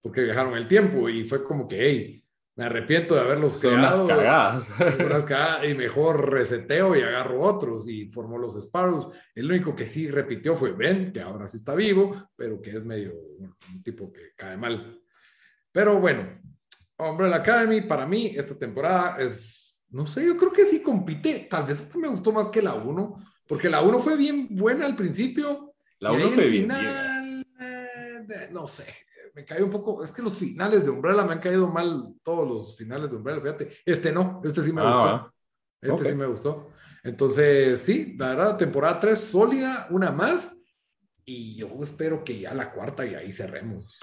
[0.00, 4.04] porque viajaron el tiempo y fue como que, hey, me arrepiento de haberlos son creado.
[4.04, 4.70] Unas cagadas.
[5.00, 5.64] Unas cagadas.
[5.64, 9.08] Y mejor reseteo y agarro otros y formó los Sparrows.
[9.34, 12.84] El único que sí repitió fue Ben, que ahora sí está vivo, pero que es
[12.84, 15.02] medio un tipo que cae mal.
[15.72, 16.38] Pero bueno,
[16.98, 21.48] Hombre, la Academy para mí esta temporada es, no sé, yo creo que sí compite.
[21.50, 24.86] Tal vez esta me gustó más que la 1, porque la 1 fue bien buena
[24.86, 25.74] al principio.
[25.98, 26.64] La 1 fue bien.
[26.64, 28.86] Final, eh, no sé,
[29.34, 30.02] me cayó un poco.
[30.02, 33.40] Es que los finales de Umbrella me han caído mal, todos los finales de Umbrella,
[33.40, 33.70] fíjate.
[33.84, 35.34] Este no, este sí me ah, gustó.
[35.80, 36.10] Este okay.
[36.10, 36.70] sí me gustó.
[37.04, 40.56] Entonces, sí, la verdad, temporada 3 sólida, una más.
[41.24, 43.98] Y yo espero que ya la cuarta y ahí cerremos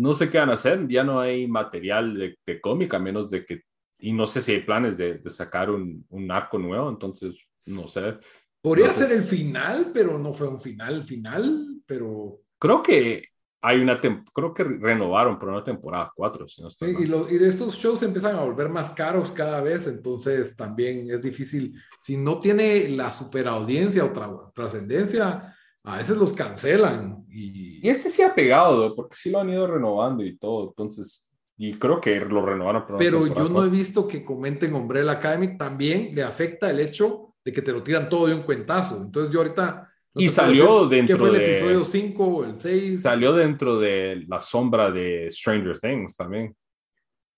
[0.00, 3.30] no sé qué van a hacer, ya no hay material de, de cómic, a menos
[3.30, 3.64] de que,
[3.98, 7.86] y no sé si hay planes de, de sacar un, un, arco nuevo, entonces, no
[7.86, 8.18] sé.
[8.62, 12.40] Podría no ser el final, pero no fue un final, final, pero...
[12.58, 13.24] Creo que
[13.62, 17.36] hay una, creo que renovaron por una temporada 4, si no sí, y, lo, y,
[17.44, 22.40] estos shows empiezan a volver más caros cada vez, entonces también es difícil, si no
[22.40, 27.24] tiene la superaudiencia o tra trascendencia, a veces los cancelan.
[27.28, 27.86] Y...
[27.86, 31.74] y este sí ha pegado, porque sí lo han ido renovando y todo, entonces, y
[31.74, 32.86] creo que lo renovaron.
[32.86, 37.29] Por Pero yo no he visto que comenten Umbrella Academy, también le afecta el hecho
[37.44, 39.02] de que te lo tiran todo de un cuentazo.
[39.02, 39.86] Entonces yo ahorita...
[40.12, 43.02] No y salió dentro ¿Qué fue el de, episodio 5 o el 6?
[43.02, 46.56] Salió dentro de la sombra de Stranger Things también.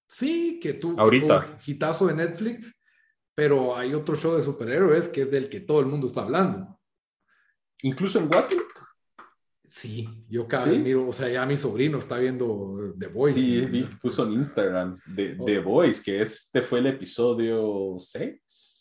[0.07, 0.95] Sí, que tú...
[0.99, 1.59] Ahorita.
[1.63, 2.81] Que hitazo de Netflix,
[3.35, 6.79] pero hay otro show de superhéroes que es del que todo el mundo está hablando.
[7.83, 8.57] Incluso en Guate.
[9.67, 10.83] Sí, yo cada vez ¿Sí?
[10.83, 13.41] miro, o sea, ya mi sobrino está viendo The Voice.
[13.41, 15.45] Sí, vi, puso en Instagram The, oh.
[15.47, 18.72] The Voice, que este fue el episodio 6.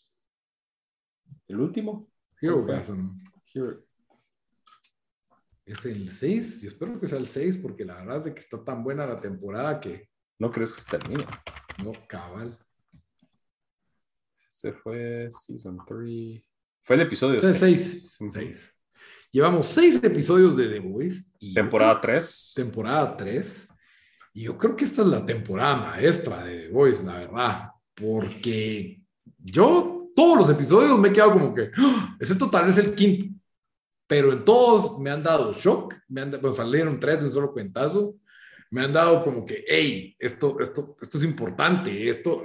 [1.52, 2.10] El último.
[2.40, 2.66] Hero.
[5.66, 8.40] Es el 6, yo espero que sea el 6 porque la verdad es de que
[8.40, 10.08] está tan buena la temporada que...
[10.38, 11.26] ¿No crees que se termine?
[11.84, 12.58] No, cabal.
[14.48, 16.42] Se fue Season 3.
[16.84, 18.16] Fue el episodio 6.
[18.32, 18.80] 6.
[19.30, 21.32] Llevamos 6 episodios de The Voice.
[21.38, 22.52] Y temporada 3.
[22.56, 23.68] Temporada 3.
[24.32, 27.70] Y yo creo que esta es la temporada maestra de The Voice, la verdad.
[27.94, 29.02] Porque
[29.38, 32.16] yo, todos los episodios me he quedado como que, ¡Ah!
[32.20, 33.38] excepto tal vez el quinto.
[34.06, 37.52] Pero en todos me han dado shock, me han pues, salieron tres de un solo
[37.52, 38.16] cuentazo,
[38.70, 42.44] me han dado como que, hey, esto, esto, esto es importante, esto,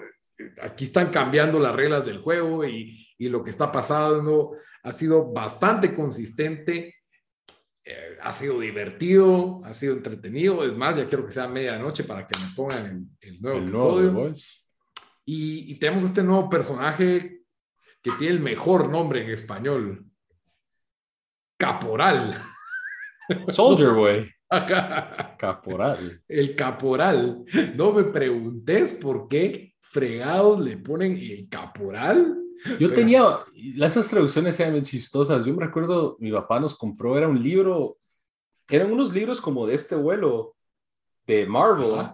[0.62, 5.32] aquí están cambiando las reglas del juego y, y lo que está pasando ha sido
[5.34, 6.96] bastante consistente,
[7.84, 10.64] eh, ha sido divertido, ha sido entretenido.
[10.66, 14.34] Es más, ya quiero que sea medianoche para que me pongan el, nuevo episodio.
[15.26, 17.37] y, y, tenemos este nuevo personaje
[18.02, 20.06] que tiene el mejor nombre en español:
[21.58, 22.36] Caporal.
[23.50, 24.32] Soldier Boy.
[25.38, 26.24] Caporal.
[26.28, 27.44] El caporal.
[27.76, 32.38] No me preguntes por qué fregados le ponen el caporal.
[32.80, 33.24] Yo tenía,
[33.82, 35.46] esas traducciones eran chistosas.
[35.46, 37.98] Yo me recuerdo, mi papá nos compró, era un libro,
[38.70, 40.56] eran unos libros como de este vuelo
[41.26, 42.12] de Marvel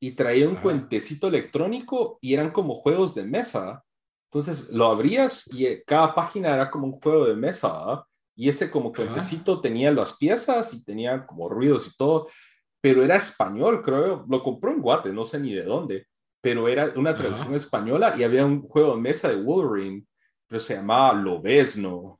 [0.00, 3.84] y traía un cuentecito electrónico y eran como juegos de mesa.
[4.32, 8.04] Entonces lo abrías y eh, cada página era como un juego de mesa.
[8.36, 12.28] Y ese como cuentecito tenía las piezas y tenía como ruidos y todo,
[12.80, 14.24] pero era español, creo.
[14.28, 16.06] Lo compró en Guate, no sé ni de dónde
[16.40, 20.04] pero era una traducción española y había un juego de mesa de Wolverine,
[20.46, 22.18] pero se llamaba Lobesno.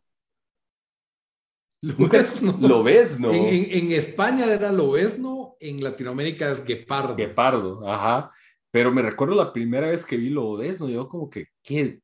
[1.82, 2.56] Lobesno.
[2.60, 3.32] Lobesno.
[3.32, 7.16] En, en, España era Lobesno, en Latinoamérica es Guepardo.
[7.16, 8.30] Guepardo, ajá.
[8.70, 12.00] Pero me recuerdo la primera vez que vi Lobesno, yo como que, ¿qué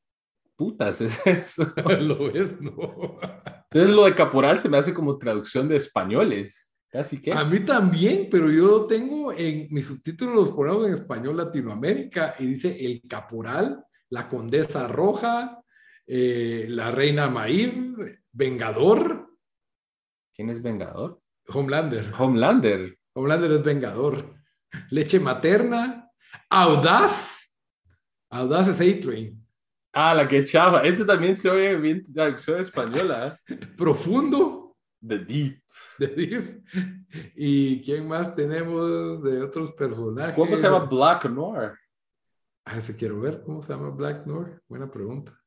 [0.56, 1.72] putas es eso?
[2.00, 3.18] Lobesno.
[3.70, 6.68] Entonces lo de caporal se me hace como traducción de españoles.
[6.92, 7.32] Así que.
[7.32, 12.46] A mí también, pero yo tengo en mis subtítulos los ponemos en español Latinoamérica y
[12.46, 15.62] dice el caporal, la condesa roja,
[16.06, 19.30] eh, la reina Maír, Vengador.
[20.34, 21.20] ¿Quién es Vengador?
[21.48, 22.12] Homelander.
[22.18, 22.98] Homelander.
[23.14, 24.34] Homelander es Vengador.
[24.90, 26.05] Leche materna,
[26.50, 27.52] Audaz.
[28.30, 29.46] Audaz es A-Train.
[29.92, 30.82] Ah, la que chava.
[30.82, 33.38] Ese también se oye bien la acción española.
[33.76, 34.76] Profundo.
[35.06, 35.62] The Deep.
[35.98, 36.62] de
[37.34, 40.34] ¿Y quién más tenemos de otros personajes?
[40.34, 41.72] ¿Cómo se llama Black Noir?
[42.64, 43.42] Ah, ese quiero ver.
[43.42, 44.60] ¿Cómo se llama Black Noir?
[44.68, 45.38] Buena pregunta.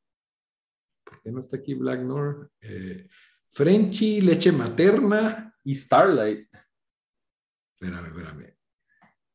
[1.04, 2.50] ¿Por qué no está aquí Black Noir?
[2.62, 3.08] Eh,
[3.52, 5.54] Frenchy, leche materna.
[5.64, 6.48] Y Starlight.
[7.74, 8.58] Espérame, espérame.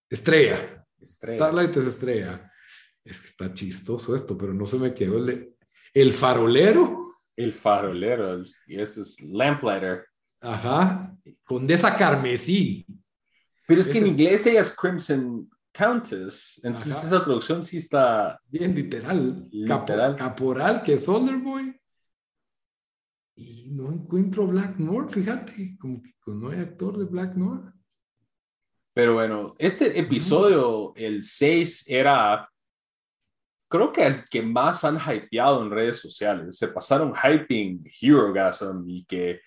[0.08, 0.83] Estrella.
[1.06, 2.50] Starlight es estrella.
[3.04, 5.54] Es que está chistoso esto, pero no se me quedó el,
[5.92, 7.12] el farolero.
[7.36, 10.06] El farolero, y ese es Lamplighter.
[10.40, 12.86] Ajá, Condesa Carmesí.
[13.66, 18.38] Pero es que en inglés ella es Crimson Countess, entonces esa traducción sí está...
[18.46, 19.48] Bien literal.
[19.50, 20.14] literal.
[20.16, 21.74] caporal, que es Boy.
[23.36, 27.73] Y no encuentro Black Noir, fíjate, como que no hay actor de Black Noir.
[28.94, 32.48] Pero bueno, este episodio, el 6, era
[33.68, 36.56] creo que el que más han hypeado en redes sociales.
[36.56, 39.40] Se pasaron hyping Hero Gasm y que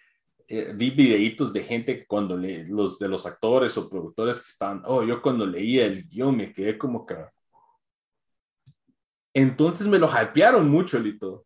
[0.50, 4.50] eh, vi videitos de gente que cuando le, los de los actores o productores que
[4.50, 7.16] estaban, oh, yo cuando leí el guion me quedé como que...
[9.34, 11.46] Entonces me lo hypearon mucho, Lito.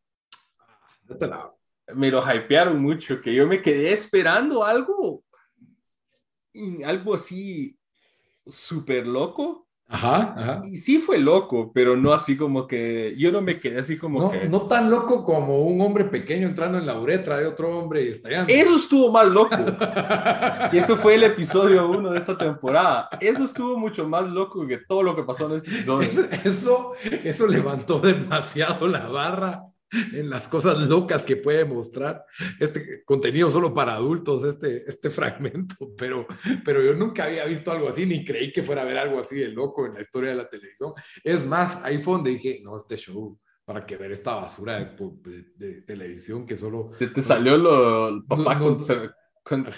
[1.94, 5.24] Me lo hypearon mucho, que yo me quedé esperando algo,
[6.84, 7.78] algo así
[8.45, 13.60] súper loco Ajá, Y sí fue loco, pero no así como que yo no me
[13.60, 14.47] quedé así como no, que...
[14.47, 18.08] No tan loco como un hombre pequeño entrando en la uretra de otro hombre y
[18.08, 18.54] estallando.
[18.54, 19.54] Eso estuvo más loco.
[20.71, 23.10] y eso fue el episodio uno de esta temporada.
[23.19, 26.10] Eso estuvo mucho más loco que todo lo que pasó en este episodio.
[26.45, 29.71] Eso, eso levantó demasiado la barra
[30.13, 32.25] en las cosas locas que puede mostrar
[32.60, 36.25] este contenido solo para adultos, este, este fragmento, pero,
[36.63, 39.36] pero yo nunca había visto algo así, ni creí que fuera a haber algo así
[39.36, 40.93] de loco en la historia de la televisión.
[41.23, 45.82] Es más, ahí fue donde dije, no, este show, para que ver esta basura de,
[45.82, 46.91] televisión que solo...
[46.95, 48.60] Se te salió lo, el papá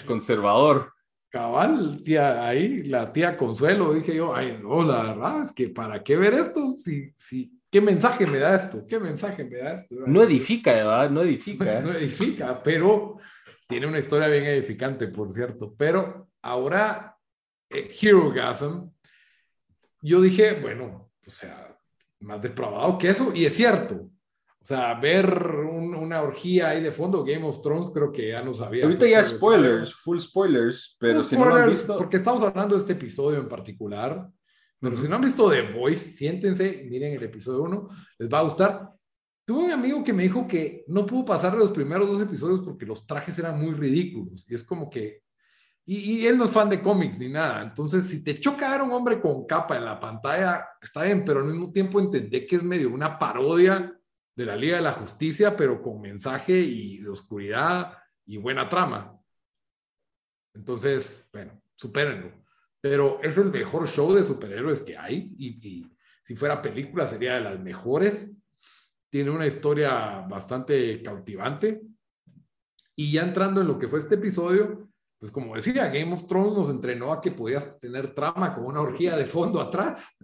[0.06, 0.92] conservador.
[1.28, 6.04] Cabal, tía, ahí la tía Consuelo, dije yo, ay, no, la verdad es que para
[6.04, 8.86] qué ver esto si, si ¿Qué mensaje me da esto?
[8.86, 9.96] ¿Qué mensaje me da esto?
[10.06, 11.10] No edifica, ¿verdad?
[11.10, 11.80] No edifica.
[11.82, 13.16] No edifica, pero
[13.66, 15.74] tiene una historia bien edificante, por cierto.
[15.76, 17.18] Pero ahora,
[17.68, 18.88] eh, Hero Gasm,
[20.02, 21.76] yo dije, bueno, o sea,
[22.20, 23.96] más depravado que eso, y es cierto.
[23.96, 27.24] O sea, ver un, una orgía ahí de fondo.
[27.24, 28.84] Game of Thrones creo que ya no sabía.
[28.84, 31.96] Ahorita ya spoilers, full spoilers, pero si no lo han visto...
[31.96, 34.30] Porque estamos hablando de este episodio en particular.
[34.84, 38.42] Pero si no han visto The Voice, siéntense, miren el episodio 1, les va a
[38.42, 38.92] gustar.
[39.42, 42.60] Tuve un amigo que me dijo que no pudo pasar de los primeros dos episodios
[42.60, 44.44] porque los trajes eran muy ridículos.
[44.46, 45.22] Y es como que
[45.86, 47.62] y, él no es fan de cómics ni nada.
[47.62, 51.40] Entonces, si te choca ver un hombre con capa en la pantalla, está bien, pero
[51.40, 53.98] al mismo tiempo entendé que es medio una parodia
[54.36, 59.18] de la Liga de la Justicia, pero con mensaje y de oscuridad y buena trama.
[60.54, 62.43] Entonces, bueno, supérenlo.
[62.84, 67.40] Pero es el mejor show de superhéroes que hay y, si fuera película sería de
[67.40, 68.30] las mejores.
[69.08, 71.80] Tiene una historia bastante cautivante.
[72.94, 76.52] Y ya entrando en lo que fue este episodio, pues como decía, Game of Thrones
[76.52, 80.18] nos entrenó a que podías tener trama con una orgía de fondo atrás.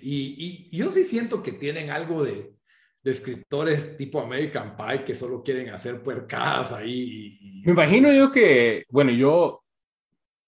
[0.00, 2.54] Y, yo sí siento que tienen algo de,
[3.02, 7.62] escritores tipo American Pie que solo quieren hacer puercadas ahí.
[7.64, 9.65] Me imagino yo que, bueno, yo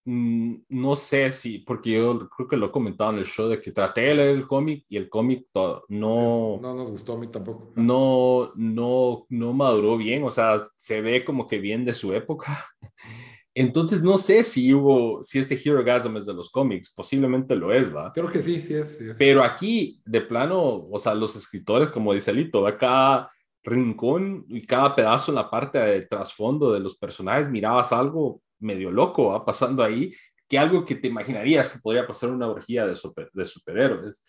[0.09, 3.73] no sé si, porque yo creo que lo he comentado en el show de que
[3.73, 5.47] traté de leer el cómic y el cómic
[5.88, 6.59] no...
[6.61, 7.73] No nos gustó a mí tampoco.
[7.77, 12.66] No, no, no maduró bien, o sea, se ve como que bien de su época.
[13.55, 17.71] Entonces no sé si hubo, si este Hero Gasm es de los cómics, posiblemente lo
[17.73, 18.11] es, ¿va?
[18.12, 22.33] Creo que sí, sí es, Pero aquí, de plano, o sea, los escritores, como dice
[22.33, 23.31] Lito, va cada
[23.62, 28.90] rincón y cada pedazo en la parte de trasfondo de los personajes, mirabas algo medio
[28.90, 29.44] loco ¿va?
[29.44, 30.12] pasando ahí,
[30.49, 32.97] que algo que te imaginarías que podría pasar una orgía de,
[33.33, 34.23] de superhéroes.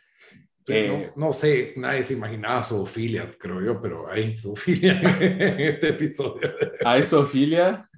[0.68, 6.54] Eh, no, sé, nadie se imaginaba zoofilia, creo yo, pero hay zoofilia en este episodio.
[6.86, 7.90] ¿Hay zoofilia?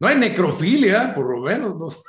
[0.00, 2.02] no, hay necrofilia, por lo menos.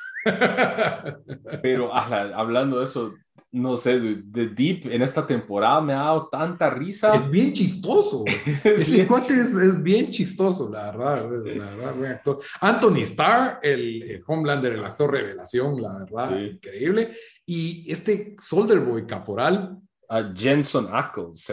[1.62, 3.16] Pero hablando de eso,
[3.52, 7.16] no sé, de, Deep en esta temporada me ha dado tanta risa.
[7.16, 8.24] Es bien chistoso.
[8.64, 12.40] Ese cuate es, bien chistoso, la verdad, la verdad, buen actor.
[12.62, 17.14] Anthony Starr, el, Homelander, el actor revelación, la verdad, increíble.
[17.46, 19.78] Y este Soldier Boy Caporal,
[20.10, 21.50] a Jensen Ackles.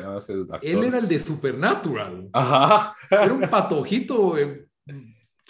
[0.62, 2.28] Él era el de Supernatural.
[2.32, 2.94] Ajá.
[3.10, 4.38] Era un patojito.
[4.38, 4.66] Eh,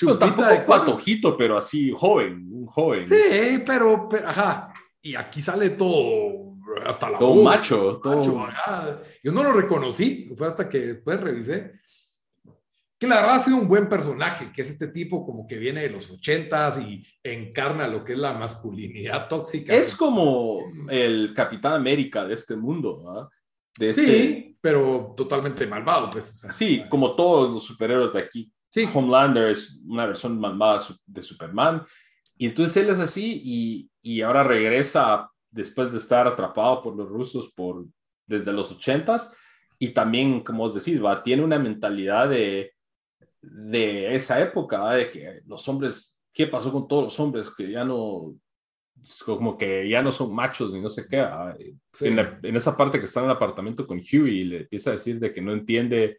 [0.02, 3.07] no, tampoco de patojito, pero así joven, un joven.
[3.07, 4.73] Sí, pero, ajá.
[5.05, 8.01] Y aquí sale todo, hasta la Todo macho.
[8.03, 8.17] Todo...
[8.17, 11.75] Macho, Yo no lo reconocí, fue hasta que después revisé
[12.99, 15.83] que la verdad ha sido un buen personaje, que es este tipo como que viene
[15.83, 19.75] de los ochentas y encarna lo que es la masculinidad tóxica.
[19.75, 23.31] Es como el Capitán América de este mundo,
[23.77, 24.07] De este...
[24.07, 26.43] Sí, pero totalmente malvado, pues.
[26.53, 28.51] sí, como todos los superhéroes de aquí.
[28.71, 28.88] Sí.
[28.93, 31.85] Homelander es una versión malvada de Superman.
[32.37, 37.09] Y entonces él es así y, y ahora regresa después de estar atrapado por los
[37.09, 37.87] rusos por,
[38.27, 39.37] desde los ochentas.
[39.79, 41.23] Y también, como os decís, ¿va?
[41.23, 42.73] tiene una mentalidad de,
[43.40, 47.85] de esa época, de que los hombres, ¿qué pasó con todos los hombres que ya
[47.85, 48.35] no,
[49.25, 51.27] como que ya no son machos ni no sé qué?
[52.01, 55.18] En, esa parte que está en el apartamento con Huey y le empieza a decir
[55.18, 56.18] de que no entiende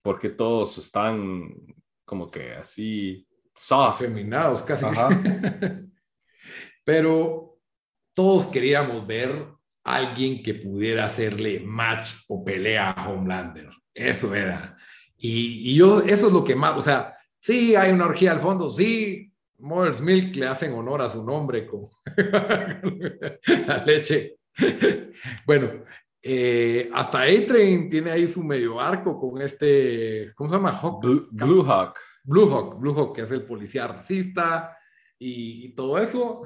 [0.00, 1.54] por qué todos están
[2.04, 4.00] como que así soft.
[4.00, 4.86] Feminados casi.
[6.84, 7.58] Pero
[8.14, 9.46] todos queríamos ver
[9.84, 13.70] a alguien que pudiera hacerle match o pelea a Homelander.
[13.94, 14.76] Eso era.
[15.16, 18.70] Y, yo, eso es lo que más, o sea, sí hay una orgía al fondo,
[18.70, 21.88] sí, Mother's Milk le hacen honor a su nombre con
[23.66, 24.38] la leche.
[25.46, 25.84] bueno,
[26.20, 30.80] eh, hasta A-Train tiene ahí su medio arco con este, ¿cómo se llama?
[31.00, 31.98] Blue, Hawk.
[32.24, 34.76] Blue Hawk, Blue Hawk, que es el policía racista
[35.18, 36.42] y, y todo eso.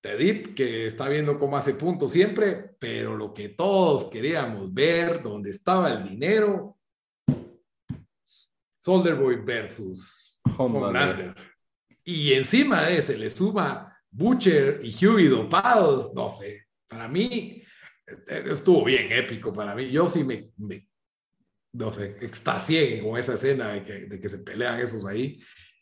[0.00, 5.50] Tedip, que está viendo cómo hace punto siempre, pero lo que todos queríamos ver, dónde
[5.50, 6.76] estaba el dinero,
[8.82, 11.34] Soldier Boy versus Homelander.
[12.02, 17.62] Y encima de ese le suma Butcher y Huey dopados, no sé, para mí
[18.28, 19.88] eh, estuvo bien épico para mí.
[19.90, 20.50] Yo sí me,
[21.72, 25.40] no sé, extasié con esa escena de que, de que se pelean esos ahí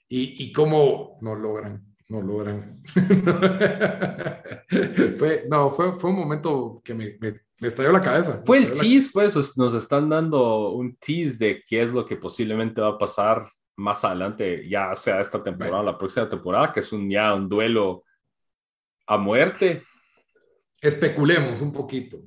[0.08, 2.82] y, y cómo no logran, no logran.
[5.16, 7.18] fue, no, fue, fue un momento que me,
[7.60, 8.42] me estalló la cabeza.
[8.44, 12.80] Fue el tease, pues, nos están dando un tease de qué es lo que posiblemente
[12.80, 16.92] va a pasar más adelante, ya sea esta temporada o la próxima temporada, que es
[16.92, 18.04] un, ya un duelo
[19.06, 19.82] a muerte.
[20.80, 22.22] Especulemos un poquito.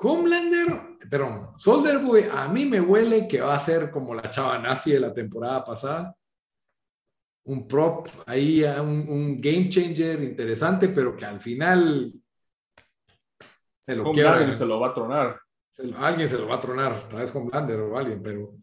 [0.00, 4.58] Homelander, perdón, Soldier Boy, a mí me huele que va a ser como la chava
[4.58, 6.14] nazi de la temporada pasada.
[7.44, 12.12] Un prop ahí, un, un game changer interesante, pero que al final
[13.88, 15.40] se lo y se lo va a tronar.
[15.96, 18.54] alguien se lo va a tronar, tal vez Homelander o alguien, pero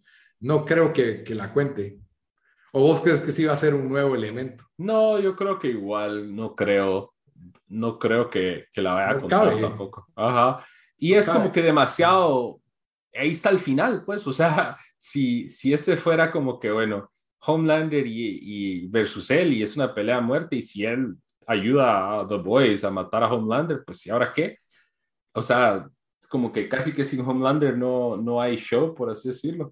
[0.42, 2.00] no creo que, que la cuente.
[2.74, 4.66] ¿O vos crees que sí va a ser un nuevo elemento?
[4.78, 7.16] No, yo creo que igual, no creo,
[7.70, 10.08] no creo que, que la vaya a contar tampoco.
[10.16, 10.64] Ajá.
[10.98, 12.62] Y es como que demasiado,
[13.14, 18.08] ahí está el final, pues, o sea, si, si ese fuera como que, bueno, Homelander
[18.08, 21.16] y, y versus él y es una pelea a muerte y si él
[21.46, 24.58] ayuda a The Boys a matar a Homelander, pues ¿y ahora qué?
[25.34, 25.88] O sea,
[26.30, 29.72] como que casi que sin Homelander no, no hay show, por así decirlo.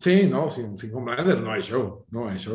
[0.00, 2.54] Sí, no, sin, sin Homelander no hay show, no hay show.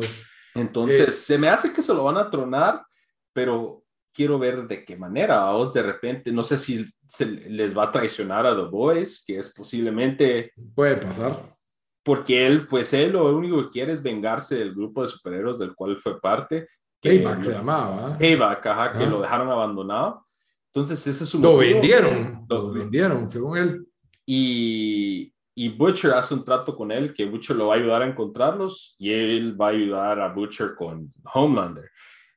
[0.54, 2.84] Entonces, eh, se me hace que se lo van a tronar,
[3.32, 3.84] pero
[4.18, 5.54] quiero ver de qué manera.
[5.54, 9.38] O de repente, no sé si se les va a traicionar a The Boys, que
[9.38, 10.52] es posiblemente...
[10.74, 11.56] Puede pasar.
[12.02, 15.72] Porque él, pues él lo único que quiere es vengarse del grupo de superhéroes del
[15.76, 16.66] cual fue parte.
[17.00, 18.18] Payback se llamaba.
[18.18, 20.26] Payback, ajá, que lo dejaron abandonado.
[20.74, 21.42] Entonces, ese es un...
[21.42, 23.86] Lo vendieron, lo, vendieron, según él.
[24.26, 28.08] Y, y Butcher hace un trato con él, que Butcher lo va a ayudar a
[28.08, 31.88] encontrarlos y él va a ayudar a Butcher con Homelander.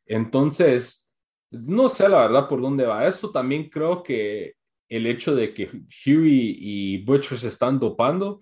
[0.05, 1.10] Entonces,
[1.51, 3.31] no sé la verdad por dónde va esto.
[3.31, 4.55] También creo que
[4.89, 5.69] el hecho de que
[6.05, 8.39] Huey y Butcher se están dopando,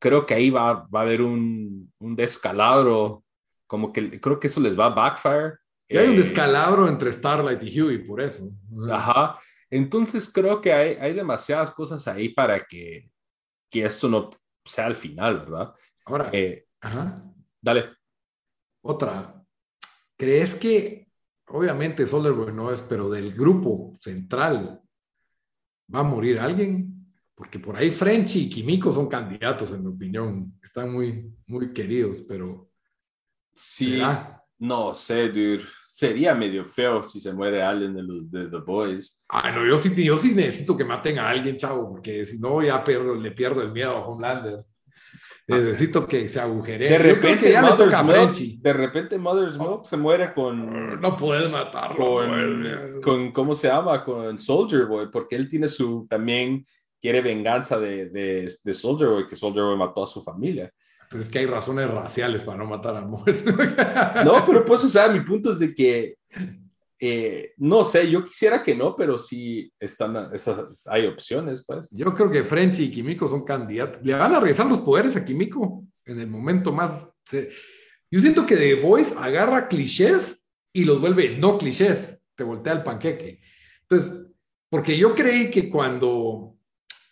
[0.00, 3.24] creo que ahí va, va a haber un, un descalabro,
[3.66, 5.54] como que creo que eso les va a backfire
[5.88, 8.50] y hay un eh, descalabro entre Starlight y Huey, por eso.
[8.90, 9.38] Ajá.
[9.70, 13.10] Entonces creo que hay, hay demasiadas cosas ahí para que,
[13.70, 14.30] que esto no
[14.64, 15.74] sea el final, ¿verdad?
[16.06, 17.22] Ahora, eh, ajá.
[17.60, 17.90] Dale.
[18.82, 19.42] Otra.
[20.16, 21.03] ¿Crees que,
[21.54, 24.80] obviamente, Solerboy no es, pero del grupo central
[25.94, 26.90] va a morir alguien?
[27.34, 30.52] Porque por ahí Frenchy y Kimiko son candidatos, en mi opinión.
[30.62, 32.70] Están muy, muy queridos, pero.
[33.52, 34.00] Sí.
[34.58, 35.64] No sé, dude.
[35.86, 39.24] Sería medio feo si se muere alguien de, los, de The Boys.
[39.28, 42.60] Ay, no, yo sí, yo sí necesito que maten a alguien, chavo, porque si no,
[42.62, 44.64] ya pierdo, le pierdo el miedo a Homelander.
[45.46, 46.88] Necesito que se agujere.
[46.88, 51.00] De repente, ya Mother's toca Milk, de repente Mother's Milk se muere con.
[51.00, 52.16] No puedes matarlo.
[52.16, 54.02] Con, con, ¿Cómo se llama?
[54.04, 56.06] Con Soldier Boy, porque él tiene su.
[56.08, 56.64] También
[57.00, 60.72] quiere venganza de, de, de Soldier Boy, que Soldier Boy mató a su familia.
[61.10, 63.44] Pero es que hay razones raciales para no matar a mujeres.
[64.24, 66.16] no, pero pues, o sea, mi punto es de que,
[67.06, 71.90] eh, no sé, yo quisiera que no, pero sí están, esas, hay opciones, pues.
[71.90, 74.02] Yo creo que Frenchy y Kimiko son candidatos.
[74.02, 77.08] Le van a regresar los poderes a Kimiko en el momento más...
[78.10, 82.82] Yo siento que The Voice agarra clichés y los vuelve no clichés, te voltea el
[82.82, 83.40] panqueque.
[83.82, 84.30] Entonces,
[84.68, 86.54] porque yo creí que cuando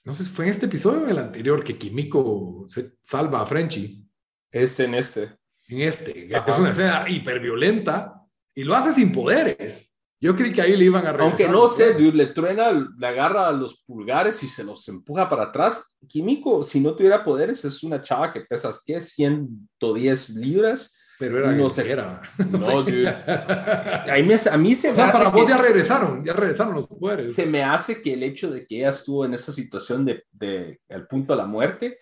[0.05, 3.43] no sé si fue en este episodio o en el anterior que Kimiko se salva
[3.43, 4.05] a Frenchy.
[4.51, 5.37] Es en este.
[5.69, 6.27] En este.
[6.27, 8.22] Es una escena hiperviolenta
[8.55, 9.95] y lo hace sin poderes.
[10.21, 11.29] Yo creí que ahí le iban a regresar.
[11.29, 15.45] Aunque no sé, dude, le truena, le agarra los pulgares y se los empuja para
[15.45, 15.97] atrás.
[16.07, 19.01] Kimiko, si no tuviera poderes, es una chava que pesas, ¿qué?
[19.01, 21.89] 110 libras pero era no sé.
[21.89, 22.21] Era.
[22.51, 23.09] No, dude.
[23.09, 27.33] A mí, a mí se o sea, para vos ya regresaron, ya regresaron los poderes.
[27.33, 30.81] Se me hace que el hecho de que ella estuvo en esa situación de, de
[30.89, 31.99] al punto de la muerte,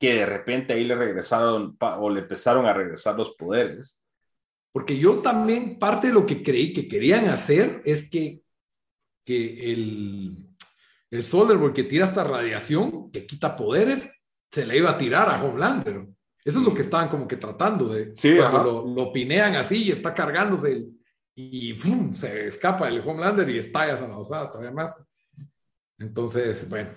[0.00, 3.99] que de repente ahí le regresaron o le empezaron a regresar los poderes.
[4.72, 8.42] Porque yo también, parte de lo que creí que querían hacer es que,
[9.24, 10.48] que el,
[11.10, 14.10] el que tira esta radiación, que quita poderes,
[14.50, 16.06] se le iba a tirar a Homelander.
[16.44, 18.14] Eso es lo que estaban como que tratando de.
[18.14, 20.88] Sí, cuando lo, lo, pinean así y está cargándose
[21.34, 21.74] y
[22.14, 24.96] se escapa el Homelander y estalla esa osada todavía más.
[25.98, 26.90] Entonces, bueno,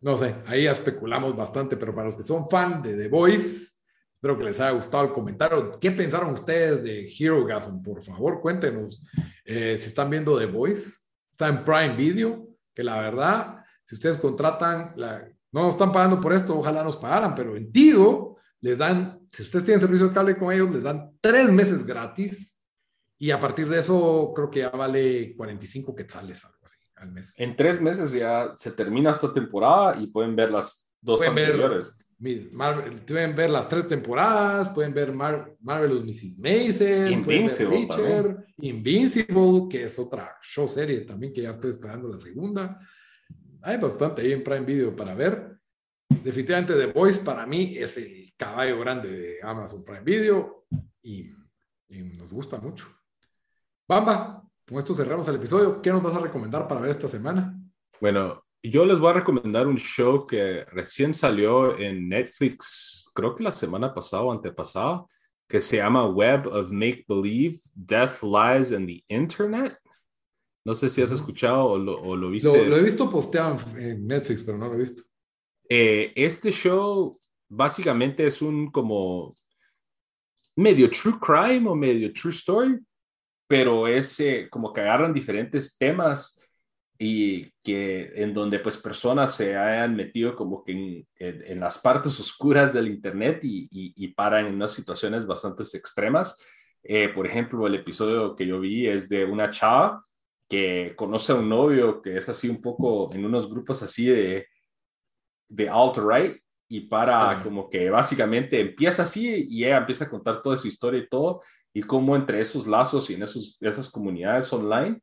[0.00, 3.75] no sé, ahí especulamos bastante, pero para los que son fan de The Voice,
[4.16, 5.78] espero que les haya gustado el comentario.
[5.78, 7.82] ¿Qué pensaron ustedes de Hero Gasm?
[7.82, 9.02] Por favor, cuéntenos.
[9.44, 11.00] Eh, si están viendo The Voice,
[11.30, 16.32] está en Prime Video, que la verdad, si ustedes contratan, la, no están pagando por
[16.32, 20.36] esto, ojalá nos pagaran, pero en Tigo les dan, si ustedes tienen servicio de cable
[20.36, 22.58] con ellos, les dan tres meses gratis
[23.18, 27.38] y a partir de eso creo que ya vale 45 quetzales, algo así, al mes.
[27.38, 31.98] En tres meses ya se termina esta temporada y pueden ver las dos anteriores.
[32.18, 36.38] Pueden ver las tres temporadas, pueden ver Mar Marvelous Mrs.
[36.38, 37.88] Mason, Invincible,
[38.58, 42.78] Invincible, que es otra show serie también que ya estoy esperando la segunda.
[43.62, 45.58] Hay bastante ahí en Prime Video para ver.
[46.08, 50.66] Definitivamente The Voice para mí es el caballo grande de Amazon Prime Video
[51.02, 51.34] y,
[51.88, 52.86] nos gusta mucho.
[53.86, 55.80] Bamba, con esto cerramos el episodio.
[55.80, 57.56] ¿Qué nos vas a recomendar para ver esta semana?
[58.00, 63.42] Bueno, yo les voy a recomendar un show que recién salió en Netflix, creo que
[63.44, 65.04] la semana pasada o antepasada,
[65.48, 69.78] que se llama Web of Make Believe, Death, Lies and the Internet.
[70.64, 71.78] No sé si has escuchado o
[72.16, 72.66] lo, viste.
[72.66, 75.02] Lo, he visto posteado en Netflix, pero no lo he visto.
[75.68, 77.16] Eh, este show
[77.48, 79.32] básicamente es un como
[80.56, 82.80] medio true crime o medio true story,
[83.46, 86.35] pero es eh, como que agarran diferentes temas
[86.98, 92.18] y que en donde pues personas se hayan metido como que en, en, las partes
[92.20, 96.40] oscuras del internet y, y, paran en unas situaciones bastante extremas.
[96.82, 100.04] Eh, por ejemplo, el episodio que yo vi es de una chava
[100.48, 104.46] que conoce a un novio que es así un poco en unos grupos así de,
[105.48, 110.56] de alt-right y para como que básicamente empieza así y ella empieza a contar toda
[110.56, 111.42] su historia y todo
[111.72, 115.00] y cómo entre esos lazos y en esos, esas comunidades online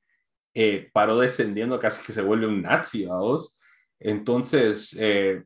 [0.53, 3.57] eh, paró descendiendo casi que se vuelve un nazi, vamos.
[3.99, 5.43] Entonces, eh,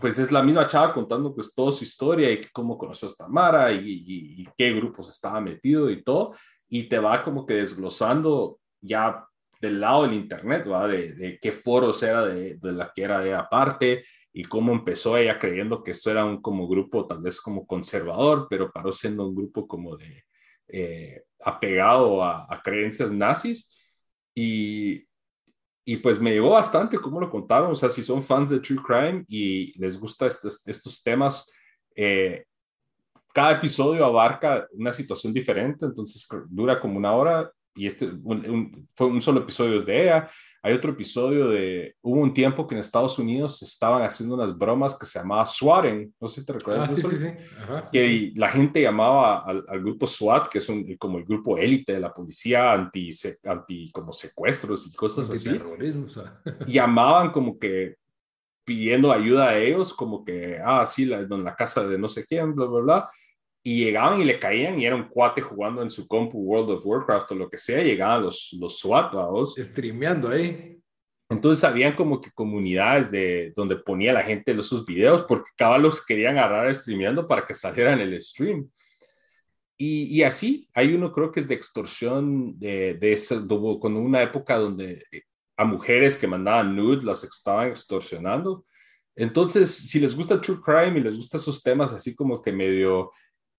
[0.00, 3.72] pues es la misma chava contando pues toda su historia y cómo conoció a Tamara
[3.72, 6.34] y, y, qué grupos estaba metido y todo,
[6.68, 9.26] y te va como que desglosando ya
[9.60, 10.86] del lado del internet, ¿va?
[10.86, 15.16] De, de qué foros era de, de, la que era de aparte y cómo empezó
[15.16, 19.26] ella creyendo que esto era un como grupo tal vez como conservador, pero paró siendo
[19.26, 20.24] un grupo como de
[20.68, 23.83] eh, apegado a, a creencias nazis
[24.34, 25.06] y,
[25.84, 27.72] y pues me llegó bastante cómo lo contaron.
[27.72, 31.50] O sea, si son fans de True Crime y les gusta estos, estos temas,
[31.94, 32.44] eh,
[33.32, 38.10] cada episodio abarca una situación diferente, entonces dura como una hora y este
[38.94, 40.30] fue un solo episodio de ella.
[40.62, 44.96] Hay otro episodio de, hubo un tiempo que en Estados Unidos estaban haciendo unas bromas
[44.98, 46.90] que se llamaba swatting, no sé si te recuerdas.
[46.90, 47.28] Ah, sí, sí, sí.
[47.92, 52.00] que la gente llamaba al, grupo SWAT, que es un, como el grupo élite de
[52.00, 53.10] la policía anti,
[53.44, 55.50] anti como secuestros y cosas así.
[56.66, 57.96] llamaban como que
[58.64, 62.24] pidiendo ayuda a ellos, como que, ah, sí, la, en la casa de no sé
[62.24, 63.10] quién, bla, bla, bla
[63.66, 66.86] y llegaban y le caían y era un cuate jugando en su compu World of
[66.86, 69.54] Warcraft o lo que sea, llegaban los, los SWAT, vamos.
[69.56, 70.78] Streameando ahí.
[71.30, 75.78] Entonces habían como que comunidades de donde ponía la gente los, sus videos porque cada
[75.78, 78.70] los querían agarrar streameando para que salieran el stream.
[79.78, 84.22] Y, y, así, hay uno creo que es de extorsión de, de ese, con una
[84.22, 85.22] época donde eh,
[85.56, 88.66] a mujeres que mandaban nudes las estaban extorsionando.
[89.16, 93.10] Entonces, si les gusta True Crime y les gustan esos temas así como que medio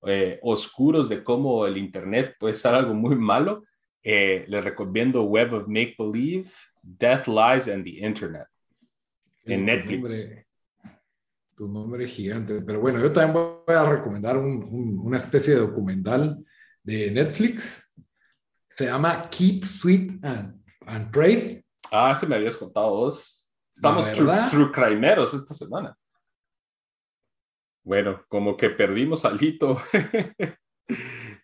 [0.06, 3.64] eh, oscuros de cómo el Internet puede ser algo muy malo,
[4.04, 6.50] eh, les recomiendo Web of Make Believe,
[6.82, 8.48] Death, Lies and the Internet
[9.46, 10.46] en Netflix.
[11.56, 16.44] tu nombre es gigante, pero bueno, yo también voy a recomendar una especie de documental
[16.84, 17.94] de Netflix.
[18.70, 21.64] Se llama Keep Sweet and, and Pray.
[21.92, 23.50] Ah, se me habías contado vos.
[23.74, 25.98] Estamos true, true crimeros esta semana.
[27.86, 29.80] Bueno, como que perdimos alito.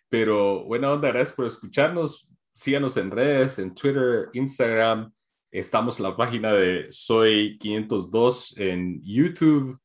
[0.08, 2.28] Pero buena onda, gracias por escucharnos.
[2.52, 5.12] Síganos en redes, en Twitter, Instagram.
[5.52, 9.78] Estamos en la página de Soy 502 en YouTube.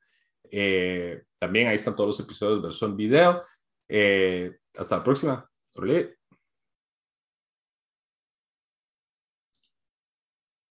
[0.49, 3.43] Eh, también ahí están todos los episodios de Son Video.
[3.88, 6.16] Eh, hasta la próxima.